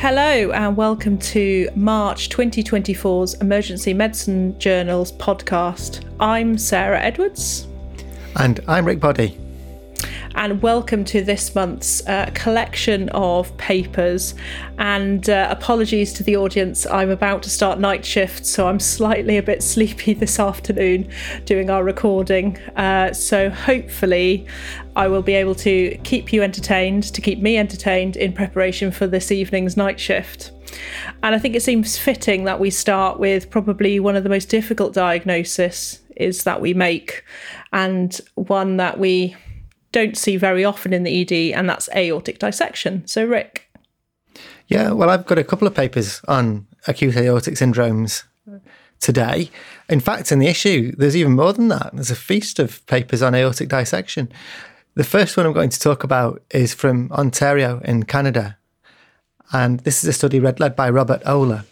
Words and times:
Hello, 0.00 0.50
and 0.52 0.78
welcome 0.78 1.18
to 1.18 1.68
March 1.76 2.30
2024's 2.30 3.34
Emergency 3.34 3.92
Medicine 3.92 4.58
Journals 4.58 5.12
podcast. 5.12 6.02
I'm 6.18 6.56
Sarah 6.56 6.98
Edwards. 6.98 7.66
And 8.36 8.60
I'm 8.66 8.86
Rick 8.86 8.98
Body 8.98 9.38
and 10.34 10.62
welcome 10.62 11.04
to 11.04 11.22
this 11.22 11.54
month's 11.54 12.06
uh, 12.06 12.30
collection 12.34 13.08
of 13.10 13.56
papers. 13.56 14.34
And 14.78 15.28
uh, 15.28 15.48
apologies 15.50 16.12
to 16.14 16.22
the 16.22 16.36
audience, 16.36 16.86
I'm 16.86 17.10
about 17.10 17.42
to 17.44 17.50
start 17.50 17.78
night 17.78 18.04
shift, 18.04 18.46
so 18.46 18.68
I'm 18.68 18.80
slightly 18.80 19.36
a 19.36 19.42
bit 19.42 19.62
sleepy 19.62 20.14
this 20.14 20.38
afternoon 20.38 21.10
doing 21.44 21.70
our 21.70 21.84
recording. 21.84 22.56
Uh, 22.76 23.12
so 23.12 23.50
hopefully, 23.50 24.46
I 24.96 25.08
will 25.08 25.22
be 25.22 25.34
able 25.34 25.54
to 25.56 25.96
keep 26.04 26.32
you 26.32 26.42
entertained, 26.42 27.04
to 27.14 27.20
keep 27.20 27.40
me 27.40 27.56
entertained 27.56 28.16
in 28.16 28.32
preparation 28.32 28.90
for 28.90 29.06
this 29.06 29.30
evening's 29.30 29.76
night 29.76 29.98
shift. 29.98 30.52
And 31.22 31.34
I 31.34 31.38
think 31.38 31.54
it 31.54 31.62
seems 31.62 31.98
fitting 31.98 32.44
that 32.44 32.60
we 32.60 32.70
start 32.70 33.18
with 33.18 33.50
probably 33.50 34.00
one 34.00 34.16
of 34.16 34.22
the 34.22 34.30
most 34.30 34.48
difficult 34.48 34.94
diagnoses 34.94 36.00
is 36.16 36.44
that 36.44 36.60
we 36.60 36.74
make 36.74 37.24
and 37.72 38.20
one 38.34 38.76
that 38.76 38.98
we 38.98 39.34
don't 39.92 40.16
see 40.16 40.36
very 40.36 40.64
often 40.64 40.92
in 40.92 41.02
the 41.02 41.20
ED, 41.20 41.56
and 41.56 41.68
that's 41.68 41.88
aortic 41.94 42.38
dissection. 42.38 43.06
So, 43.06 43.24
Rick. 43.24 43.68
Yeah, 44.68 44.92
well, 44.92 45.10
I've 45.10 45.26
got 45.26 45.38
a 45.38 45.44
couple 45.44 45.66
of 45.66 45.74
papers 45.74 46.20
on 46.28 46.66
acute 46.86 47.16
aortic 47.16 47.54
syndromes 47.54 48.24
today. 49.00 49.50
In 49.88 50.00
fact, 50.00 50.30
in 50.30 50.38
the 50.38 50.46
issue, 50.46 50.92
there's 50.96 51.16
even 51.16 51.32
more 51.32 51.52
than 51.52 51.68
that. 51.68 51.90
There's 51.92 52.10
a 52.10 52.16
feast 52.16 52.58
of 52.58 52.84
papers 52.86 53.22
on 53.22 53.34
aortic 53.34 53.68
dissection. 53.68 54.30
The 54.94 55.04
first 55.04 55.36
one 55.36 55.46
I'm 55.46 55.52
going 55.52 55.70
to 55.70 55.80
talk 55.80 56.04
about 56.04 56.42
is 56.50 56.74
from 56.74 57.10
Ontario 57.12 57.80
in 57.84 58.04
Canada. 58.04 58.58
And 59.52 59.80
this 59.80 60.04
is 60.04 60.08
a 60.08 60.12
study 60.12 60.38
led 60.38 60.76
by 60.76 60.88
Robert 60.90 61.22
Ohle, 61.26 61.64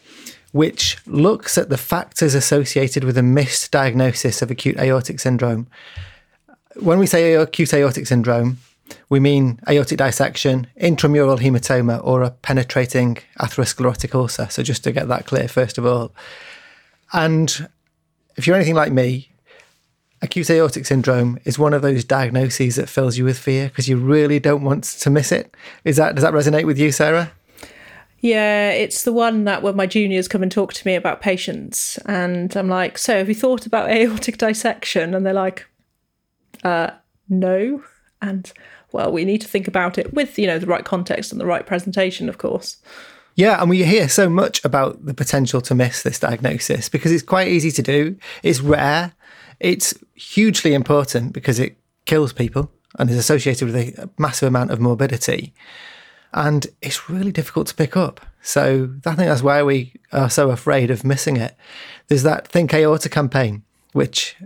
which 0.53 0.99
looks 1.07 1.57
at 1.57 1.69
the 1.69 1.79
factors 1.79 2.35
associated 2.35 3.05
with 3.05 3.17
a 3.17 3.23
misdiagnosis 3.23 4.43
of 4.43 4.51
acute 4.51 4.79
aortic 4.79 5.21
syndrome 5.21 5.69
when 6.81 6.99
we 6.99 7.07
say 7.07 7.35
acute 7.35 7.73
aortic 7.75 8.07
syndrome, 8.07 8.59
we 9.09 9.21
mean 9.21 9.61
aortic 9.69 9.99
dissection, 9.99 10.67
intramural 10.77 11.39
hematoma, 11.39 12.05
or 12.05 12.23
a 12.23 12.31
penetrating 12.31 13.19
atherosclerotic 13.41 14.15
ulcer. 14.15 14.49
So, 14.51 14.63
just 14.63 14.85
to 14.85 14.93
get 14.93 15.09
that 15.09 15.27
clear, 15.27 15.49
first 15.49 15.79
of 15.79 15.87
all. 15.87 16.13
And 17.13 17.69
if 18.37 18.47
you're 18.47 18.57
anything 18.57 18.75
like 18.75 18.93
me, 18.93 19.31
acute 20.23 20.51
aortic 20.51 20.87
syndrome 20.87 21.39
is 21.45 21.59
one 21.59 21.75
of 21.75 21.83
those 21.83 22.05
diagnoses 22.05 22.77
that 22.77 22.89
fills 22.89 23.17
you 23.17 23.25
with 23.25 23.39
fear 23.39 23.69
because 23.69 23.89
you 23.89 23.97
really 23.97 24.39
don't 24.39 24.65
want 24.65 24.85
to 24.85 25.11
miss 25.11 25.33
it. 25.33 25.55
Is 25.85 25.97
that 25.97 26.15
does 26.15 26.23
that 26.23 26.35
resonate 26.35 26.67
with 26.67 26.79
you, 26.79 26.93
Sarah? 26.93 27.33
Yeah, 28.21 28.71
it's 28.71 29.05
the 29.05 29.13
one 29.13 29.45
that 29.45 29.63
when 29.63 29.77
my 29.77 29.87
juniors 29.87 30.27
come 30.27 30.43
and 30.43 30.51
talk 30.51 30.73
to 30.73 30.87
me 30.87 30.97
about 30.97 31.21
patients, 31.21 31.99
and 31.99 32.55
I'm 32.57 32.69
like, 32.69 32.99
"So, 32.99 33.19
have 33.19 33.29
you 33.29 33.35
thought 33.35 33.65
about 33.65 33.91
aortic 33.91 34.39
dissection?" 34.39 35.15
And 35.15 35.25
they're 35.25 35.33
like, 35.33 35.68
uh, 36.65 36.91
no. 37.29 37.83
And 38.21 38.53
well, 38.93 39.13
we 39.13 39.25
need 39.25 39.41
to 39.43 39.49
think 39.49 39.69
about 39.69 39.99
it 39.99 40.13
with, 40.15 40.39
you 40.39 40.47
know, 40.47 40.59
the 40.59 40.67
right 40.67 40.85
context 40.85 41.33
and 41.33 41.41
the 41.41 41.47
right 41.47 41.67
presentation, 41.67 42.29
of 42.29 42.39
course. 42.39 42.79
Yeah, 43.35 43.61
and 43.61 43.71
we 43.71 43.85
hear 43.85 44.09
so 44.09 44.29
much 44.29 44.65
about 44.65 45.05
the 45.05 45.15
potential 45.15 45.61
to 45.61 45.75
miss 45.75 46.03
this 46.03 46.19
diagnosis 46.19 46.89
because 46.89 47.13
it's 47.13 47.23
quite 47.23 47.49
easy 47.49 47.71
to 47.71 47.83
do. 47.83 48.17
It's 48.43 48.61
rare. 48.61 49.13
It's 49.61 49.95
hugely 50.15 50.75
important 50.75 51.33
because 51.33 51.61
it 51.61 51.77
kills 52.05 52.33
people 52.33 52.73
and 52.99 53.09
is 53.09 53.17
associated 53.17 53.67
with 53.67 53.77
a 53.77 54.11
massive 54.19 54.49
amount 54.49 54.73
of 54.73 54.81
morbidity. 54.81 55.55
And 56.33 56.67
it's 56.83 57.09
really 57.09 57.31
difficult 57.31 57.69
to 57.69 57.75
pick 57.75 57.97
up. 57.97 58.21
So 58.43 58.91
I 59.07 59.15
think 59.15 59.29
that's 59.29 59.43
why 59.43 59.63
we 59.63 59.95
are 60.13 60.31
so 60.31 60.51
afraid 60.51 60.91
of 60.91 61.05
missing 61.05 61.37
it. 61.37 61.55
There's 62.09 62.25
that 62.25 62.49
Think 62.49 62.75
Aorta 62.75 63.09
campaign, 63.09 63.63
which 63.93 64.37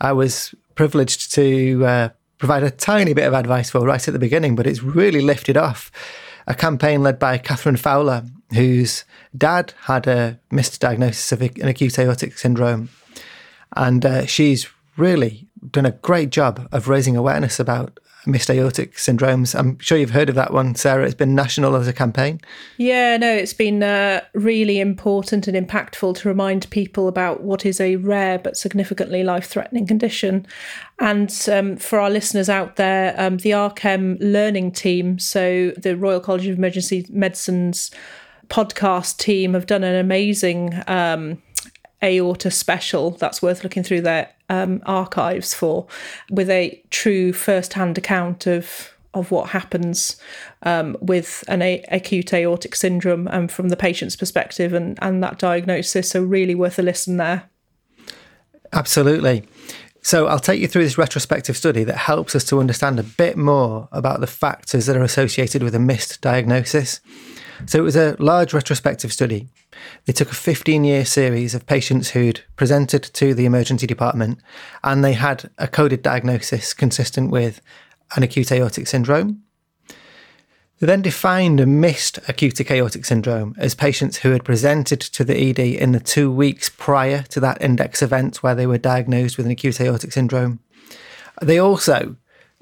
I 0.00 0.12
was 0.12 0.54
privileged 0.74 1.32
to 1.34 1.84
uh, 1.84 2.08
provide 2.38 2.62
a 2.62 2.70
tiny 2.70 3.14
bit 3.14 3.26
of 3.26 3.34
advice 3.34 3.70
for 3.70 3.80
right 3.80 4.06
at 4.06 4.12
the 4.12 4.18
beginning, 4.18 4.56
but 4.56 4.66
it's 4.66 4.82
really 4.82 5.20
lifted 5.20 5.56
off. 5.56 5.90
A 6.46 6.54
campaign 6.54 7.02
led 7.02 7.18
by 7.18 7.38
Catherine 7.38 7.76
Fowler, 7.76 8.24
whose 8.52 9.04
dad 9.36 9.72
had 9.82 10.06
a 10.06 10.38
misdiagnosis 10.52 11.32
of 11.32 11.40
an 11.40 11.68
acute 11.68 11.98
aortic 11.98 12.36
syndrome. 12.36 12.90
And 13.76 14.04
uh, 14.04 14.26
she's 14.26 14.68
really 14.96 15.48
done 15.70 15.86
a 15.86 15.92
great 15.92 16.30
job 16.30 16.68
of 16.70 16.88
raising 16.88 17.16
awareness 17.16 17.58
about 17.58 17.98
missed 18.26 18.50
aortic 18.50 18.94
syndromes. 18.96 19.58
I'm 19.58 19.78
sure 19.78 19.98
you've 19.98 20.10
heard 20.10 20.28
of 20.28 20.34
that 20.34 20.52
one, 20.52 20.74
Sarah. 20.74 21.04
It's 21.04 21.14
been 21.14 21.34
national 21.34 21.76
as 21.76 21.88
a 21.88 21.92
campaign. 21.92 22.40
Yeah, 22.76 23.16
no, 23.16 23.32
it's 23.32 23.52
been 23.52 23.82
uh, 23.82 24.22
really 24.34 24.80
important 24.80 25.46
and 25.48 25.56
impactful 25.56 26.16
to 26.16 26.28
remind 26.28 26.68
people 26.70 27.08
about 27.08 27.42
what 27.42 27.64
is 27.66 27.80
a 27.80 27.96
rare 27.96 28.38
but 28.38 28.56
significantly 28.56 29.24
life 29.24 29.46
threatening 29.46 29.86
condition. 29.86 30.46
And 30.98 31.34
um, 31.50 31.76
for 31.76 31.98
our 31.98 32.10
listeners 32.10 32.48
out 32.48 32.76
there, 32.76 33.14
um, 33.18 33.38
the 33.38 33.50
RCEM 33.50 34.18
learning 34.20 34.72
team, 34.72 35.18
so 35.18 35.72
the 35.76 35.96
Royal 35.96 36.20
College 36.20 36.46
of 36.46 36.58
Emergency 36.58 37.06
Medicine's 37.10 37.90
podcast 38.48 39.18
team, 39.18 39.54
have 39.54 39.66
done 39.66 39.84
an 39.84 39.96
amazing. 39.96 40.82
Um, 40.86 41.42
aorta 42.02 42.50
special 42.50 43.12
that's 43.12 43.40
worth 43.40 43.64
looking 43.64 43.82
through 43.82 44.02
their 44.02 44.33
um, 44.48 44.82
archives 44.86 45.54
for, 45.54 45.86
with 46.30 46.50
a 46.50 46.82
true 46.90 47.32
first-hand 47.32 47.98
account 47.98 48.46
of 48.46 48.90
of 49.14 49.30
what 49.30 49.50
happens 49.50 50.16
um, 50.62 50.96
with 51.00 51.44
an 51.46 51.62
a- 51.62 51.84
acute 51.88 52.34
aortic 52.34 52.74
syndrome 52.74 53.28
and 53.28 53.52
from 53.52 53.68
the 53.68 53.76
patient's 53.76 54.16
perspective 54.16 54.72
and, 54.72 54.98
and 55.00 55.22
that 55.22 55.38
diagnosis. 55.38 56.10
So 56.10 56.20
really 56.20 56.56
worth 56.56 56.80
a 56.80 56.82
listen 56.82 57.16
there. 57.16 57.48
Absolutely. 58.72 59.44
So 60.02 60.26
I'll 60.26 60.40
take 60.40 60.60
you 60.60 60.66
through 60.66 60.82
this 60.82 60.98
retrospective 60.98 61.56
study 61.56 61.84
that 61.84 61.96
helps 61.96 62.34
us 62.34 62.44
to 62.46 62.60
understand 62.60 62.98
a 62.98 63.04
bit 63.04 63.36
more 63.36 63.88
about 63.92 64.20
the 64.20 64.26
factors 64.26 64.86
that 64.86 64.96
are 64.96 65.04
associated 65.04 65.62
with 65.62 65.74
a 65.74 65.78
missed 65.78 66.20
diagnosis. 66.20 67.00
So 67.66 67.78
it 67.78 67.82
was 67.82 67.96
a 67.96 68.16
large 68.18 68.52
retrospective 68.52 69.12
study. 69.12 69.48
They 70.06 70.12
took 70.12 70.30
a 70.30 70.34
15 70.34 70.84
year 70.84 71.04
series 71.04 71.54
of 71.54 71.66
patients 71.66 72.10
who'd 72.10 72.42
presented 72.56 73.02
to 73.02 73.34
the 73.34 73.46
emergency 73.46 73.86
department 73.86 74.38
and 74.82 75.04
they 75.04 75.14
had 75.14 75.50
a 75.58 75.68
coded 75.68 76.02
diagnosis 76.02 76.74
consistent 76.74 77.30
with 77.30 77.60
an 78.16 78.22
acute 78.22 78.52
aortic 78.52 78.86
syndrome. 78.86 79.42
They 80.80 80.86
then 80.86 81.02
defined 81.02 81.60
a 81.60 81.66
missed 81.66 82.18
acute 82.28 82.60
aortic 82.70 83.04
syndrome 83.04 83.54
as 83.58 83.74
patients 83.74 84.18
who 84.18 84.30
had 84.30 84.44
presented 84.44 85.00
to 85.00 85.24
the 85.24 85.50
ED 85.50 85.58
in 85.58 85.92
the 85.92 86.00
two 86.00 86.30
weeks 86.30 86.68
prior 86.68 87.22
to 87.30 87.40
that 87.40 87.62
index 87.62 88.02
event 88.02 88.42
where 88.42 88.54
they 88.54 88.66
were 88.66 88.78
diagnosed 88.78 89.36
with 89.36 89.46
an 89.46 89.52
acute 89.52 89.80
aortic 89.80 90.12
syndrome. 90.12 90.60
They 91.40 91.58
also 91.58 92.16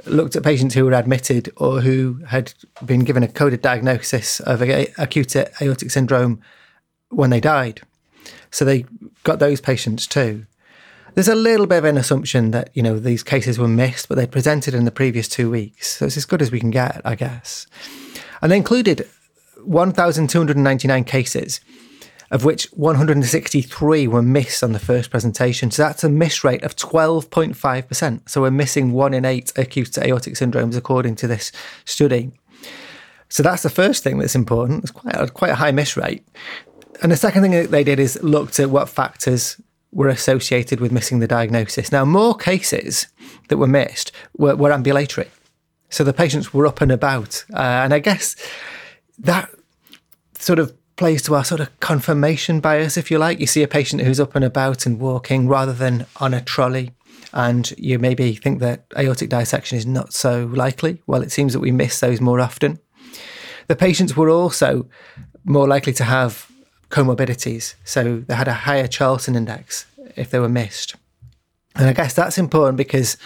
looked 0.07 0.37
at 0.37 0.43
patients 0.43 0.75
who 0.75 0.85
were 0.85 0.93
admitted 0.93 1.51
or 1.57 1.81
who 1.81 2.21
had 2.29 2.53
been 2.85 3.01
given 3.01 3.23
a 3.23 3.29
coded 3.29 3.63
diagnosis 3.63 4.41
of 4.41 4.63
acute 4.63 5.37
aortic 5.37 5.91
syndrome 5.91 6.41
when 7.13 7.31
they 7.31 7.41
died. 7.41 7.83
So 8.51 8.65
they 8.65 8.85
got 9.23 9.39
those 9.39 9.61
patients 9.61 10.07
too. 10.07 10.47
There's 11.15 11.29
a 11.29 11.35
little 11.35 11.67
bit 11.67 11.79
of 11.79 11.85
an 11.85 11.99
assumption 11.99 12.53
that, 12.53 12.71
you 12.75 12.83
know, 12.83 12.99
these 12.99 13.23
cases 13.23 13.59
were 13.59 13.69
missed, 13.69 14.09
but 14.09 14.17
they 14.17 14.27
presented 14.27 14.73
in 14.73 14.87
the 14.87 14.91
previous 14.91 15.29
two 15.29 15.51
weeks. 15.51 15.99
So 15.99 16.07
it's 16.07 16.17
as 16.17 16.25
good 16.25 16.41
as 16.41 16.51
we 16.51 16.61
can 16.61 16.71
get, 16.71 17.03
I 17.05 17.15
guess. 17.15 17.67
And 18.41 18.51
they 18.51 18.57
included 18.57 19.07
1,299 19.63 21.05
cases 21.05 21.61
of 22.33 22.47
which 22.47 22.65
163 22.73 24.09
were 24.09 24.23
missed 24.23 24.65
on 24.65 24.73
the 24.73 24.79
first 24.79 25.11
presentation. 25.11 25.71
So 25.71 25.83
that's 25.83 26.03
a 26.03 26.09
miss 26.09 26.43
rate 26.43 26.65
of 26.65 26.75
12.5%. 26.75 28.29
So 28.29 28.41
we're 28.41 28.51
missing 28.51 28.93
one 28.93 29.13
in 29.13 29.27
eight 29.27 29.53
acute 29.55 29.99
aortic 29.99 30.35
syndromes, 30.35 30.75
according 30.75 31.17
to 31.17 31.27
this 31.27 31.53
study. 31.85 32.33
So 33.29 33.43
that's 33.43 33.63
the 33.63 33.71
first 33.71 34.03
thing 34.03 34.19
that's 34.19 34.35
important. 34.35 34.85
It's 34.85 34.93
quite 34.93 35.15
a, 35.15 35.27
quite 35.29 35.51
a 35.51 35.57
high 35.57 35.73
miss 35.73 35.95
rate. 35.95 36.27
And 37.03 37.11
the 37.11 37.17
second 37.17 37.43
thing 37.43 37.51
that 37.51 37.71
they 37.73 37.85
did 37.85 37.99
is 37.99 38.23
looked 38.23 38.61
at 38.61 38.71
what 38.71 38.89
factors 38.89 39.61
were 39.91 40.09
associated 40.09 40.81
with 40.81 40.93
missing 40.93 41.19
the 41.19 41.27
diagnosis. 41.27 41.93
Now, 41.93 42.05
more 42.05 42.35
cases 42.35 43.09
that 43.49 43.59
were 43.59 43.67
missed 43.67 44.13
were, 44.39 44.57
were 44.57 44.73
ambulatory. 44.73 45.29
So 45.91 46.05
the 46.05 46.13
patients 46.15 46.55
were 46.55 46.67
up 46.67 46.81
and 46.81 46.93
about. 46.93 47.45
Uh, 47.53 47.59
and 47.59 47.93
I 47.93 47.99
guess 47.99 48.37
that 49.19 49.51
sort 50.39 50.61
of 50.61 50.73
plays 50.97 51.23
to 51.23 51.35
our 51.35 51.45
sort 51.45 51.61
of 51.61 51.81
confirmation 51.81 52.61
bias, 52.61 52.97
if 52.97 53.11
you 53.11 53.19
like. 53.19 53.41
You 53.41 53.47
see 53.47 53.65
a 53.65 53.69
patient 53.69 54.03
who's 54.03 54.21
up 54.21 54.37
and 54.37 54.45
about 54.45 54.87
and 54.87 55.01
walking 55.01 55.49
rather 55.49 55.73
than 55.73 56.07
on 56.19 56.33
a 56.33 56.41
trolley, 56.41 56.93
and 57.33 57.73
you 57.77 57.99
maybe 57.99 58.35
think 58.35 58.61
that 58.61 58.85
aortic 58.97 59.29
dissection 59.29 59.77
is 59.77 59.87
not 59.87 60.13
so 60.13 60.47
likely. 60.53 61.03
Well, 61.07 61.23
it 61.23 61.33
seems 61.33 61.53
that 61.53 61.61
we 61.61 61.73
miss 61.73 61.99
those 61.99 62.21
more 62.21 62.41
often. 62.41 62.79
The 63.67 63.77
patients 63.77 64.17
were 64.17 64.31
also 64.31 64.89
more 65.45 65.67
likely 65.67 65.93
to 65.95 66.05
have 66.05 66.52
comorbidities, 66.93 67.75
so 67.85 68.19
they 68.21 68.35
had 68.35 68.49
a 68.49 68.53
higher 68.53 68.87
Charlson 68.87 69.35
index 69.35 69.87
if 70.15 70.31
they 70.31 70.39
were 70.39 70.49
missed. 70.49 70.95
And 71.75 71.89
I 71.89 71.93
guess 71.93 72.15
that's 72.15 72.39
important 72.39 72.77
because 72.77 73.17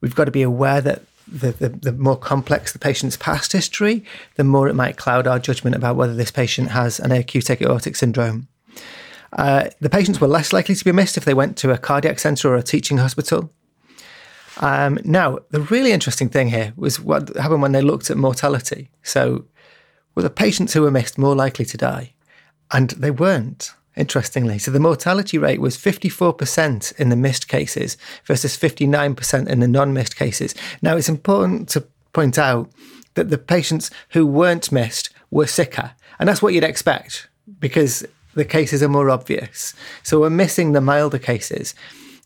we've 0.00 0.14
got 0.14 0.24
to 0.26 0.30
be 0.30 0.42
aware 0.42 0.80
that 0.80 1.02
the, 1.26 1.52
the, 1.52 1.68
the, 1.70 1.92
more 1.92 2.16
complex 2.16 2.72
the 2.72 2.78
patient's 2.78 3.16
past 3.16 3.52
history, 3.52 4.04
the 4.36 4.44
more 4.44 4.68
it 4.68 4.74
might 4.74 4.96
cloud 4.96 5.26
our 5.26 5.38
judgment 5.38 5.74
about 5.74 5.96
whether 5.96 6.14
this 6.14 6.30
patient 6.30 6.70
has 6.70 7.00
an 7.00 7.12
acute 7.12 7.50
aortic 7.50 7.96
syndrome. 7.96 8.46
Uh, 9.32 9.70
the 9.80 9.90
patients 9.90 10.20
were 10.20 10.28
less 10.28 10.52
likely 10.52 10.74
to 10.74 10.84
be 10.84 10.92
missed 10.92 11.16
if 11.16 11.24
they 11.24 11.34
went 11.34 11.56
to 11.56 11.72
a 11.72 11.78
cardiac 11.78 12.20
centre 12.20 12.48
or 12.48 12.56
a 12.56 12.62
teaching 12.62 12.98
hospital. 12.98 13.50
Um, 14.58 14.98
now, 15.04 15.38
the 15.50 15.62
really 15.62 15.90
interesting 15.90 16.28
thing 16.28 16.48
here 16.48 16.72
was 16.76 17.00
what 17.00 17.34
happened 17.36 17.62
when 17.62 17.72
they 17.72 17.82
looked 17.82 18.10
at 18.10 18.16
mortality. 18.16 18.90
So, 19.02 19.46
were 20.14 20.22
the 20.22 20.30
patients 20.30 20.74
who 20.74 20.82
were 20.82 20.92
missed 20.92 21.18
more 21.18 21.34
likely 21.34 21.64
to 21.64 21.76
die? 21.76 22.12
And 22.70 22.90
they 22.90 23.10
weren't, 23.10 23.72
interestingly. 23.96 24.58
So, 24.58 24.70
the 24.70 24.80
mortality 24.80 25.38
rate 25.38 25.60
was 25.60 25.76
54% 25.76 26.98
in 26.98 27.08
the 27.08 27.16
missed 27.16 27.48
cases 27.48 27.96
versus 28.24 28.56
59% 28.56 29.48
in 29.48 29.60
the 29.60 29.68
non 29.68 29.92
missed 29.92 30.16
cases. 30.16 30.54
Now, 30.82 30.96
it's 30.96 31.08
important 31.08 31.68
to 31.70 31.86
point 32.12 32.38
out 32.38 32.70
that 33.14 33.30
the 33.30 33.38
patients 33.38 33.90
who 34.10 34.26
weren't 34.26 34.72
missed 34.72 35.10
were 35.30 35.46
sicker. 35.46 35.92
And 36.18 36.28
that's 36.28 36.42
what 36.42 36.54
you'd 36.54 36.64
expect 36.64 37.28
because 37.58 38.04
the 38.34 38.44
cases 38.44 38.82
are 38.82 38.88
more 38.88 39.10
obvious. 39.10 39.74
So, 40.02 40.20
we're 40.20 40.30
missing 40.30 40.72
the 40.72 40.80
milder 40.80 41.18
cases. 41.18 41.74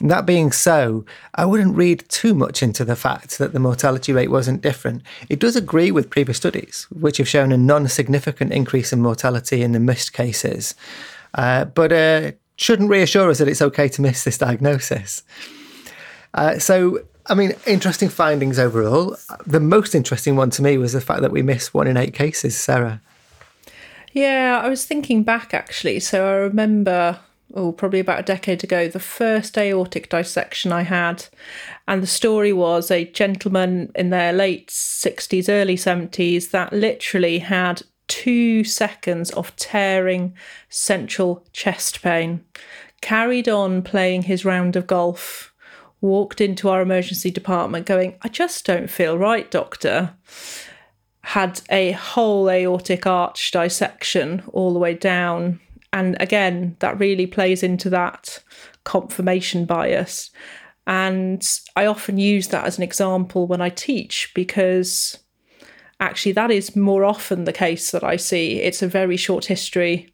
That 0.00 0.26
being 0.26 0.52
so, 0.52 1.04
I 1.34 1.44
wouldn't 1.44 1.76
read 1.76 2.04
too 2.08 2.32
much 2.32 2.62
into 2.62 2.84
the 2.84 2.94
fact 2.94 3.38
that 3.38 3.52
the 3.52 3.58
mortality 3.58 4.12
rate 4.12 4.30
wasn't 4.30 4.62
different. 4.62 5.02
It 5.28 5.40
does 5.40 5.56
agree 5.56 5.90
with 5.90 6.08
previous 6.08 6.36
studies, 6.36 6.86
which 6.90 7.16
have 7.16 7.28
shown 7.28 7.50
a 7.50 7.56
non 7.56 7.88
significant 7.88 8.52
increase 8.52 8.92
in 8.92 9.02
mortality 9.02 9.62
in 9.62 9.72
the 9.72 9.80
missed 9.80 10.12
cases, 10.12 10.76
uh, 11.34 11.64
but 11.64 11.92
uh, 11.92 12.32
shouldn't 12.54 12.90
reassure 12.90 13.28
us 13.28 13.38
that 13.38 13.48
it's 13.48 13.62
okay 13.62 13.88
to 13.88 14.02
miss 14.02 14.22
this 14.22 14.38
diagnosis. 14.38 15.24
Uh, 16.32 16.60
so, 16.60 17.00
I 17.26 17.34
mean, 17.34 17.54
interesting 17.66 18.08
findings 18.08 18.58
overall. 18.58 19.16
The 19.46 19.60
most 19.60 19.96
interesting 19.96 20.36
one 20.36 20.50
to 20.50 20.62
me 20.62 20.78
was 20.78 20.92
the 20.92 21.00
fact 21.00 21.22
that 21.22 21.32
we 21.32 21.42
missed 21.42 21.74
one 21.74 21.88
in 21.88 21.96
eight 21.96 22.14
cases, 22.14 22.56
Sarah. 22.56 23.00
Yeah, 24.12 24.60
I 24.62 24.68
was 24.68 24.84
thinking 24.84 25.24
back 25.24 25.54
actually. 25.54 26.00
So 26.00 26.26
I 26.26 26.32
remember 26.32 27.18
oh, 27.54 27.72
probably 27.72 28.00
about 28.00 28.20
a 28.20 28.24
decade 28.24 28.62
ago, 28.62 28.88
the 28.88 29.00
first 29.00 29.56
aortic 29.56 30.08
dissection 30.08 30.72
I 30.72 30.82
had. 30.82 31.26
And 31.86 32.02
the 32.02 32.06
story 32.06 32.52
was 32.52 32.90
a 32.90 33.04
gentleman 33.04 33.90
in 33.94 34.10
their 34.10 34.32
late 34.32 34.68
60s, 34.68 35.48
early 35.48 35.76
70s 35.76 36.50
that 36.50 36.72
literally 36.72 37.38
had 37.38 37.82
two 38.06 38.64
seconds 38.64 39.30
of 39.32 39.54
tearing 39.56 40.34
central 40.68 41.46
chest 41.52 42.02
pain, 42.02 42.44
carried 43.00 43.48
on 43.48 43.82
playing 43.82 44.22
his 44.22 44.44
round 44.44 44.76
of 44.76 44.86
golf, 44.86 45.52
walked 46.00 46.40
into 46.40 46.68
our 46.68 46.80
emergency 46.80 47.30
department 47.30 47.86
going, 47.86 48.16
I 48.22 48.28
just 48.28 48.64
don't 48.64 48.90
feel 48.90 49.18
right, 49.18 49.50
doctor. 49.50 50.14
Had 51.22 51.60
a 51.70 51.92
whole 51.92 52.48
aortic 52.48 53.06
arch 53.06 53.50
dissection 53.50 54.42
all 54.52 54.72
the 54.72 54.78
way 54.78 54.94
down 54.94 55.60
and 55.92 56.16
again, 56.20 56.76
that 56.80 56.98
really 56.98 57.26
plays 57.26 57.62
into 57.62 57.90
that 57.90 58.42
confirmation 58.84 59.64
bias. 59.64 60.30
And 60.86 61.46
I 61.76 61.86
often 61.86 62.18
use 62.18 62.48
that 62.48 62.64
as 62.64 62.78
an 62.78 62.82
example 62.82 63.46
when 63.46 63.60
I 63.60 63.68
teach 63.68 64.32
because 64.34 65.18
actually 66.00 66.32
that 66.32 66.50
is 66.50 66.76
more 66.76 67.04
often 67.04 67.44
the 67.44 67.52
case 67.52 67.90
that 67.90 68.04
I 68.04 68.16
see. 68.16 68.60
It's 68.60 68.82
a 68.82 68.88
very 68.88 69.16
short 69.16 69.46
history. 69.46 70.12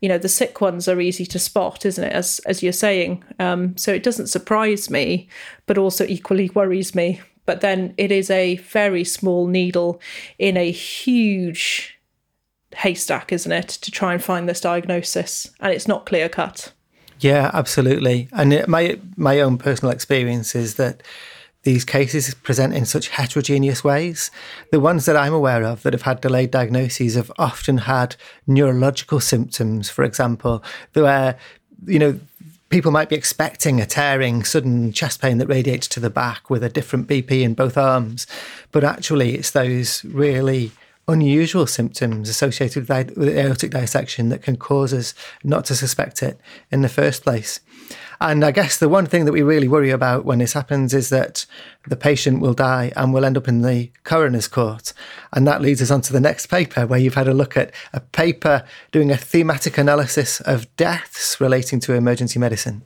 You 0.00 0.08
know, 0.08 0.18
the 0.18 0.28
sick 0.28 0.60
ones 0.60 0.88
are 0.88 1.00
easy 1.00 1.26
to 1.26 1.38
spot, 1.38 1.84
isn't 1.84 2.04
it? 2.04 2.12
As 2.12 2.38
as 2.46 2.62
you're 2.62 2.72
saying, 2.72 3.22
um, 3.38 3.76
so 3.76 3.92
it 3.92 4.02
doesn't 4.02 4.28
surprise 4.28 4.88
me, 4.88 5.28
but 5.66 5.76
also 5.78 6.06
equally 6.06 6.50
worries 6.54 6.94
me. 6.94 7.20
But 7.44 7.60
then 7.60 7.94
it 7.98 8.10
is 8.12 8.30
a 8.30 8.56
very 8.56 9.04
small 9.04 9.46
needle 9.46 10.00
in 10.38 10.56
a 10.56 10.70
huge 10.70 11.99
haystack, 12.76 13.32
isn't 13.32 13.52
it, 13.52 13.68
to 13.68 13.90
try 13.90 14.12
and 14.12 14.22
find 14.22 14.48
this 14.48 14.60
diagnosis, 14.60 15.50
and 15.60 15.72
it's 15.72 15.88
not 15.88 16.06
clear 16.06 16.28
cut. 16.28 16.72
Yeah, 17.20 17.50
absolutely. 17.52 18.28
And 18.32 18.52
it, 18.52 18.68
my 18.68 18.98
my 19.16 19.40
own 19.40 19.58
personal 19.58 19.92
experience 19.92 20.54
is 20.54 20.76
that 20.76 21.02
these 21.62 21.84
cases 21.84 22.32
present 22.34 22.72
in 22.74 22.86
such 22.86 23.08
heterogeneous 23.08 23.84
ways. 23.84 24.30
The 24.72 24.80
ones 24.80 25.04
that 25.04 25.16
I'm 25.16 25.34
aware 25.34 25.62
of 25.62 25.82
that 25.82 25.92
have 25.92 26.02
had 26.02 26.22
delayed 26.22 26.50
diagnoses 26.50 27.16
have 27.16 27.30
often 27.38 27.78
had 27.78 28.16
neurological 28.46 29.20
symptoms, 29.20 29.90
for 29.90 30.02
example, 30.02 30.62
where 30.94 31.38
you 31.86 31.98
know 31.98 32.18
people 32.70 32.92
might 32.92 33.08
be 33.08 33.16
expecting 33.16 33.80
a 33.80 33.86
tearing, 33.86 34.44
sudden 34.44 34.92
chest 34.92 35.20
pain 35.20 35.38
that 35.38 35.48
radiates 35.48 35.88
to 35.88 36.00
the 36.00 36.08
back 36.08 36.48
with 36.48 36.64
a 36.64 36.68
different 36.68 37.08
BP 37.08 37.42
in 37.42 37.52
both 37.52 37.76
arms, 37.76 38.26
but 38.72 38.84
actually 38.84 39.34
it's 39.34 39.50
those 39.50 40.04
really 40.04 40.70
unusual 41.10 41.66
symptoms 41.66 42.28
associated 42.28 42.88
with 42.88 43.36
aortic 43.36 43.70
dissection 43.70 44.28
that 44.28 44.42
can 44.42 44.56
cause 44.56 44.94
us 44.94 45.14
not 45.44 45.64
to 45.66 45.74
suspect 45.74 46.22
it 46.22 46.40
in 46.70 46.82
the 46.82 46.88
first 46.88 47.22
place. 47.22 47.60
And 48.20 48.44
I 48.44 48.50
guess 48.50 48.76
the 48.76 48.88
one 48.88 49.06
thing 49.06 49.24
that 49.24 49.32
we 49.32 49.42
really 49.42 49.66
worry 49.66 49.90
about 49.90 50.24
when 50.24 50.40
this 50.40 50.52
happens 50.52 50.92
is 50.92 51.08
that 51.08 51.46
the 51.86 51.96
patient 51.96 52.40
will 52.40 52.52
die 52.52 52.92
and 52.94 53.14
will 53.14 53.24
end 53.24 53.38
up 53.38 53.48
in 53.48 53.62
the 53.62 53.90
coroner's 54.04 54.46
court. 54.46 54.92
And 55.32 55.46
that 55.46 55.62
leads 55.62 55.80
us 55.80 55.90
on 55.90 56.02
to 56.02 56.12
the 56.12 56.20
next 56.20 56.46
paper, 56.46 56.86
where 56.86 56.98
you've 56.98 57.14
had 57.14 57.28
a 57.28 57.34
look 57.34 57.56
at 57.56 57.72
a 57.94 58.00
paper 58.00 58.64
doing 58.92 59.10
a 59.10 59.16
thematic 59.16 59.78
analysis 59.78 60.40
of 60.42 60.74
deaths 60.76 61.40
relating 61.40 61.80
to 61.80 61.94
emergency 61.94 62.38
medicine. 62.38 62.84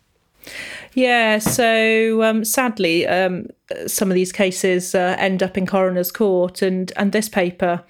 Yeah, 0.95 1.39
so 1.39 2.23
um, 2.23 2.45
sadly, 2.45 3.07
um, 3.07 3.49
some 3.87 4.11
of 4.11 4.15
these 4.15 4.33
cases 4.33 4.95
uh, 4.95 5.17
end 5.19 5.43
up 5.43 5.59
in 5.59 5.67
coroner's 5.67 6.13
court, 6.13 6.63
and 6.63 6.93
and 6.97 7.13
this 7.13 7.29
paper, 7.29 7.83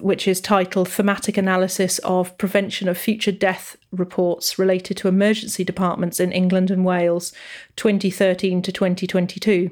which 0.00 0.26
is 0.26 0.40
titled 0.40 0.88
"Thematic 0.88 1.36
Analysis 1.36 1.98
of 2.00 2.36
Prevention 2.36 2.88
of 2.88 2.98
Future 2.98 3.32
Death 3.32 3.76
Reports 3.92 4.58
Related 4.58 4.96
to 4.98 5.08
Emergency 5.08 5.62
Departments 5.62 6.18
in 6.18 6.32
England 6.32 6.70
and 6.70 6.84
Wales, 6.84 7.32
2013 7.76 8.62
to 8.62 8.72
2022." 8.72 9.70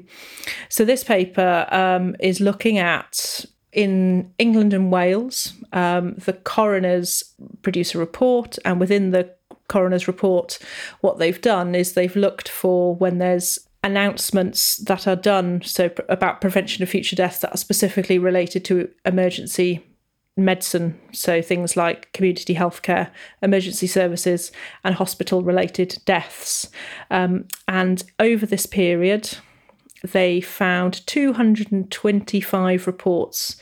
So 0.69 0.85
this 0.85 1.03
paper 1.03 1.67
um, 1.69 2.15
is 2.19 2.39
looking 2.39 2.77
at 2.77 3.45
in 3.73 4.33
England 4.39 4.73
and 4.73 4.91
Wales, 4.91 5.53
um, 5.73 6.15
the 6.15 6.33
coroners 6.33 7.35
produce 7.61 7.93
a 7.93 7.99
report, 7.99 8.57
and 8.63 8.79
within 8.79 9.11
the 9.11 9.36
coroner's 9.67 10.07
report, 10.07 10.59
what 11.01 11.17
they've 11.17 11.41
done 11.41 11.75
is 11.75 11.93
they've 11.93 12.15
looked 12.15 12.49
for 12.49 12.95
when 12.95 13.17
there's 13.17 13.59
announcements 13.83 14.77
that 14.77 15.07
are 15.07 15.15
done 15.15 15.61
so 15.61 15.89
about 16.09 16.41
prevention 16.41 16.83
of 16.83 16.89
future 16.89 17.15
deaths 17.15 17.39
that 17.39 17.53
are 17.53 17.57
specifically 17.57 18.19
related 18.19 18.65
to 18.65 18.89
emergency 19.05 19.83
medicine 20.35 20.99
so 21.11 21.41
things 21.41 21.75
like 21.75 22.11
community 22.13 22.53
healthcare 22.53 23.09
emergency 23.41 23.87
services 23.87 24.51
and 24.83 24.95
hospital 24.95 25.41
related 25.41 25.97
deaths. 26.05 26.69
Um, 27.09 27.45
and 27.67 28.03
over 28.19 28.45
this 28.45 28.65
period 28.65 29.37
they 30.03 30.41
found 30.41 31.05
225 31.07 32.87
reports 32.87 33.57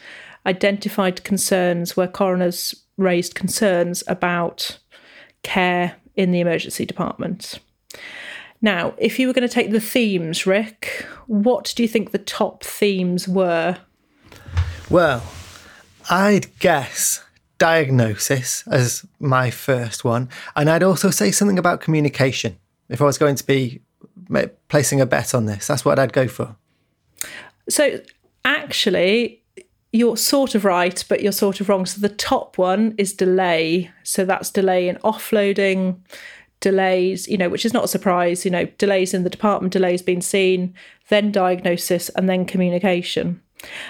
identified 0.46 1.24
concerns 1.24 1.96
where 1.96 2.08
coroners 2.08 2.76
raised 2.98 3.36
concerns 3.36 4.04
about 4.08 4.80
care 5.46 5.96
in 6.16 6.32
the 6.32 6.42
emergency 6.42 6.86
department. 6.86 7.60
Now, 8.62 8.94
if 8.98 9.20
you 9.20 9.28
were 9.28 9.34
going 9.34 9.48
to 9.48 9.54
take 9.54 9.72
the 9.72 9.80
themes, 9.80 10.46
Rick, 10.46 11.06
what 11.28 11.72
do 11.76 11.84
you 11.84 11.88
think 11.88 12.12
the 12.12 12.18
top 12.18 12.64
themes 12.64 13.28
were? 13.28 13.78
Well, 14.90 15.24
I'd 16.10 16.58
guess 16.60 17.24
diagnosis 17.58 18.64
as 18.68 19.06
my 19.20 19.50
first 19.50 20.04
one. 20.04 20.30
And 20.56 20.70
I'd 20.70 20.84
also 20.84 21.10
say 21.10 21.32
something 21.32 21.60
about 21.60 21.80
communication 21.80 22.58
if 22.90 23.02
I 23.02 23.06
was 23.06 23.18
going 23.18 23.36
to 23.36 23.46
be 23.46 23.82
placing 24.68 25.00
a 25.00 25.06
bet 25.06 25.34
on 25.36 25.46
this. 25.46 25.68
That's 25.68 25.86
what 25.86 26.00
I'd 26.00 26.14
go 26.14 26.28
for. 26.28 26.56
So, 27.70 28.00
actually, 28.44 29.44
you're 29.96 30.18
sort 30.18 30.56
of 30.56 30.66
right, 30.66 31.04
but 31.08 31.22
you're 31.22 31.32
sort 31.32 31.62
of 31.62 31.70
wrong. 31.70 31.86
So 31.86 32.02
the 32.02 32.10
top 32.10 32.58
one 32.58 32.94
is 32.98 33.14
delay. 33.14 33.92
So 34.04 34.26
that's 34.26 34.52
delay 34.52 34.90
in 34.90 34.98
offloading, 34.98 35.98
delays, 36.60 37.28
you 37.28 37.38
know, 37.38 37.50
which 37.50 37.66
is 37.66 37.74
not 37.74 37.86
a 37.86 37.88
surprise, 37.88 38.44
you 38.44 38.52
know, 38.52 38.66
delays 38.78 39.14
in 39.14 39.24
the 39.24 39.30
department, 39.30 39.72
delays 39.72 40.02
being 40.02 40.22
seen, 40.22 40.74
then 41.10 41.32
diagnosis, 41.32 42.10
and 42.10 42.28
then 42.30 42.46
communication. 42.46 43.42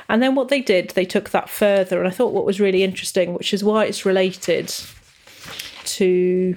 And 0.07 0.21
then 0.21 0.35
what 0.35 0.49
they 0.49 0.61
did, 0.61 0.91
they 0.91 1.05
took 1.05 1.31
that 1.31 1.49
further. 1.49 1.97
And 1.97 2.07
I 2.07 2.11
thought 2.11 2.33
what 2.33 2.45
was 2.45 2.59
really 2.59 2.83
interesting, 2.83 3.33
which 3.33 3.53
is 3.53 3.63
why 3.63 3.85
it's 3.85 4.05
related 4.05 4.73
to 5.85 6.55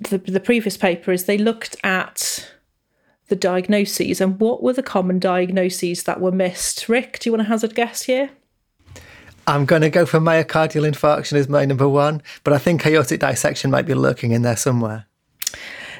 the, 0.00 0.18
the 0.18 0.40
previous 0.40 0.78
paper, 0.78 1.12
is 1.12 1.24
they 1.24 1.38
looked 1.38 1.76
at 1.84 2.50
the 3.28 3.36
diagnoses 3.36 4.20
and 4.20 4.40
what 4.40 4.62
were 4.62 4.72
the 4.72 4.82
common 4.82 5.18
diagnoses 5.18 6.04
that 6.04 6.20
were 6.20 6.32
missed. 6.32 6.88
Rick, 6.88 7.18
do 7.18 7.28
you 7.28 7.32
want 7.32 7.42
to 7.42 7.48
hazard 7.48 7.72
a 7.72 7.74
guess 7.74 8.02
here? 8.02 8.30
I'm 9.46 9.66
going 9.66 9.82
to 9.82 9.90
go 9.90 10.06
for 10.06 10.20
myocardial 10.20 10.90
infarction 10.90 11.34
as 11.34 11.48
my 11.48 11.64
number 11.64 11.88
one, 11.88 12.22
but 12.44 12.52
I 12.52 12.58
think 12.58 12.86
aortic 12.86 13.20
dissection 13.20 13.70
might 13.70 13.86
be 13.86 13.94
lurking 13.94 14.32
in 14.32 14.42
there 14.42 14.56
somewhere. 14.56 15.06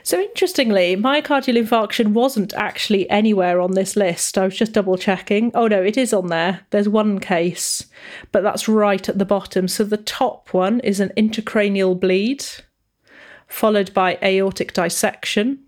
So 0.02 0.20
interestingly, 0.20 0.96
myocardial 0.96 1.56
infarction 1.56 2.08
wasn't 2.08 2.52
actually 2.54 3.08
anywhere 3.08 3.58
on 3.60 3.72
this 3.72 3.96
list. 3.96 4.36
I 4.36 4.44
was 4.44 4.56
just 4.56 4.72
double 4.72 4.98
checking. 4.98 5.50
Oh 5.54 5.66
no, 5.66 5.82
it 5.82 5.96
is 5.96 6.12
on 6.12 6.28
there. 6.28 6.60
There's 6.70 6.88
one 6.88 7.20
case, 7.20 7.86
but 8.30 8.42
that's 8.42 8.68
right 8.68 9.08
at 9.08 9.18
the 9.18 9.24
bottom. 9.24 9.66
So 9.66 9.82
the 9.82 9.96
top 9.96 10.52
one 10.52 10.80
is 10.80 11.00
an 11.00 11.10
intracranial 11.16 11.98
bleed, 11.98 12.44
followed 13.48 13.94
by 13.94 14.18
aortic 14.22 14.74
dissection. 14.74 15.60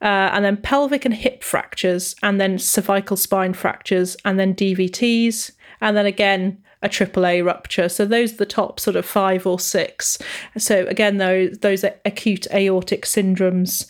Uh, 0.00 0.30
and 0.32 0.44
then 0.44 0.56
pelvic 0.56 1.04
and 1.04 1.14
hip 1.14 1.42
fractures, 1.42 2.14
and 2.22 2.40
then 2.40 2.58
cervical 2.58 3.16
spine 3.16 3.54
fractures, 3.54 4.16
and 4.24 4.38
then 4.38 4.54
DVTs, 4.54 5.50
and 5.84 5.96
then 5.96 6.06
again 6.06 6.58
a 6.82 6.88
AAA 6.88 7.44
rupture. 7.44 7.88
So 7.88 8.04
those 8.04 8.32
are 8.32 8.38
the 8.38 8.46
top 8.46 8.80
sort 8.80 8.96
of 8.96 9.06
five 9.06 9.46
or 9.46 9.60
six. 9.60 10.18
So 10.58 10.86
again, 10.86 11.18
those 11.18 11.58
those 11.58 11.84
acute 12.04 12.46
aortic 12.52 13.04
syndromes 13.04 13.86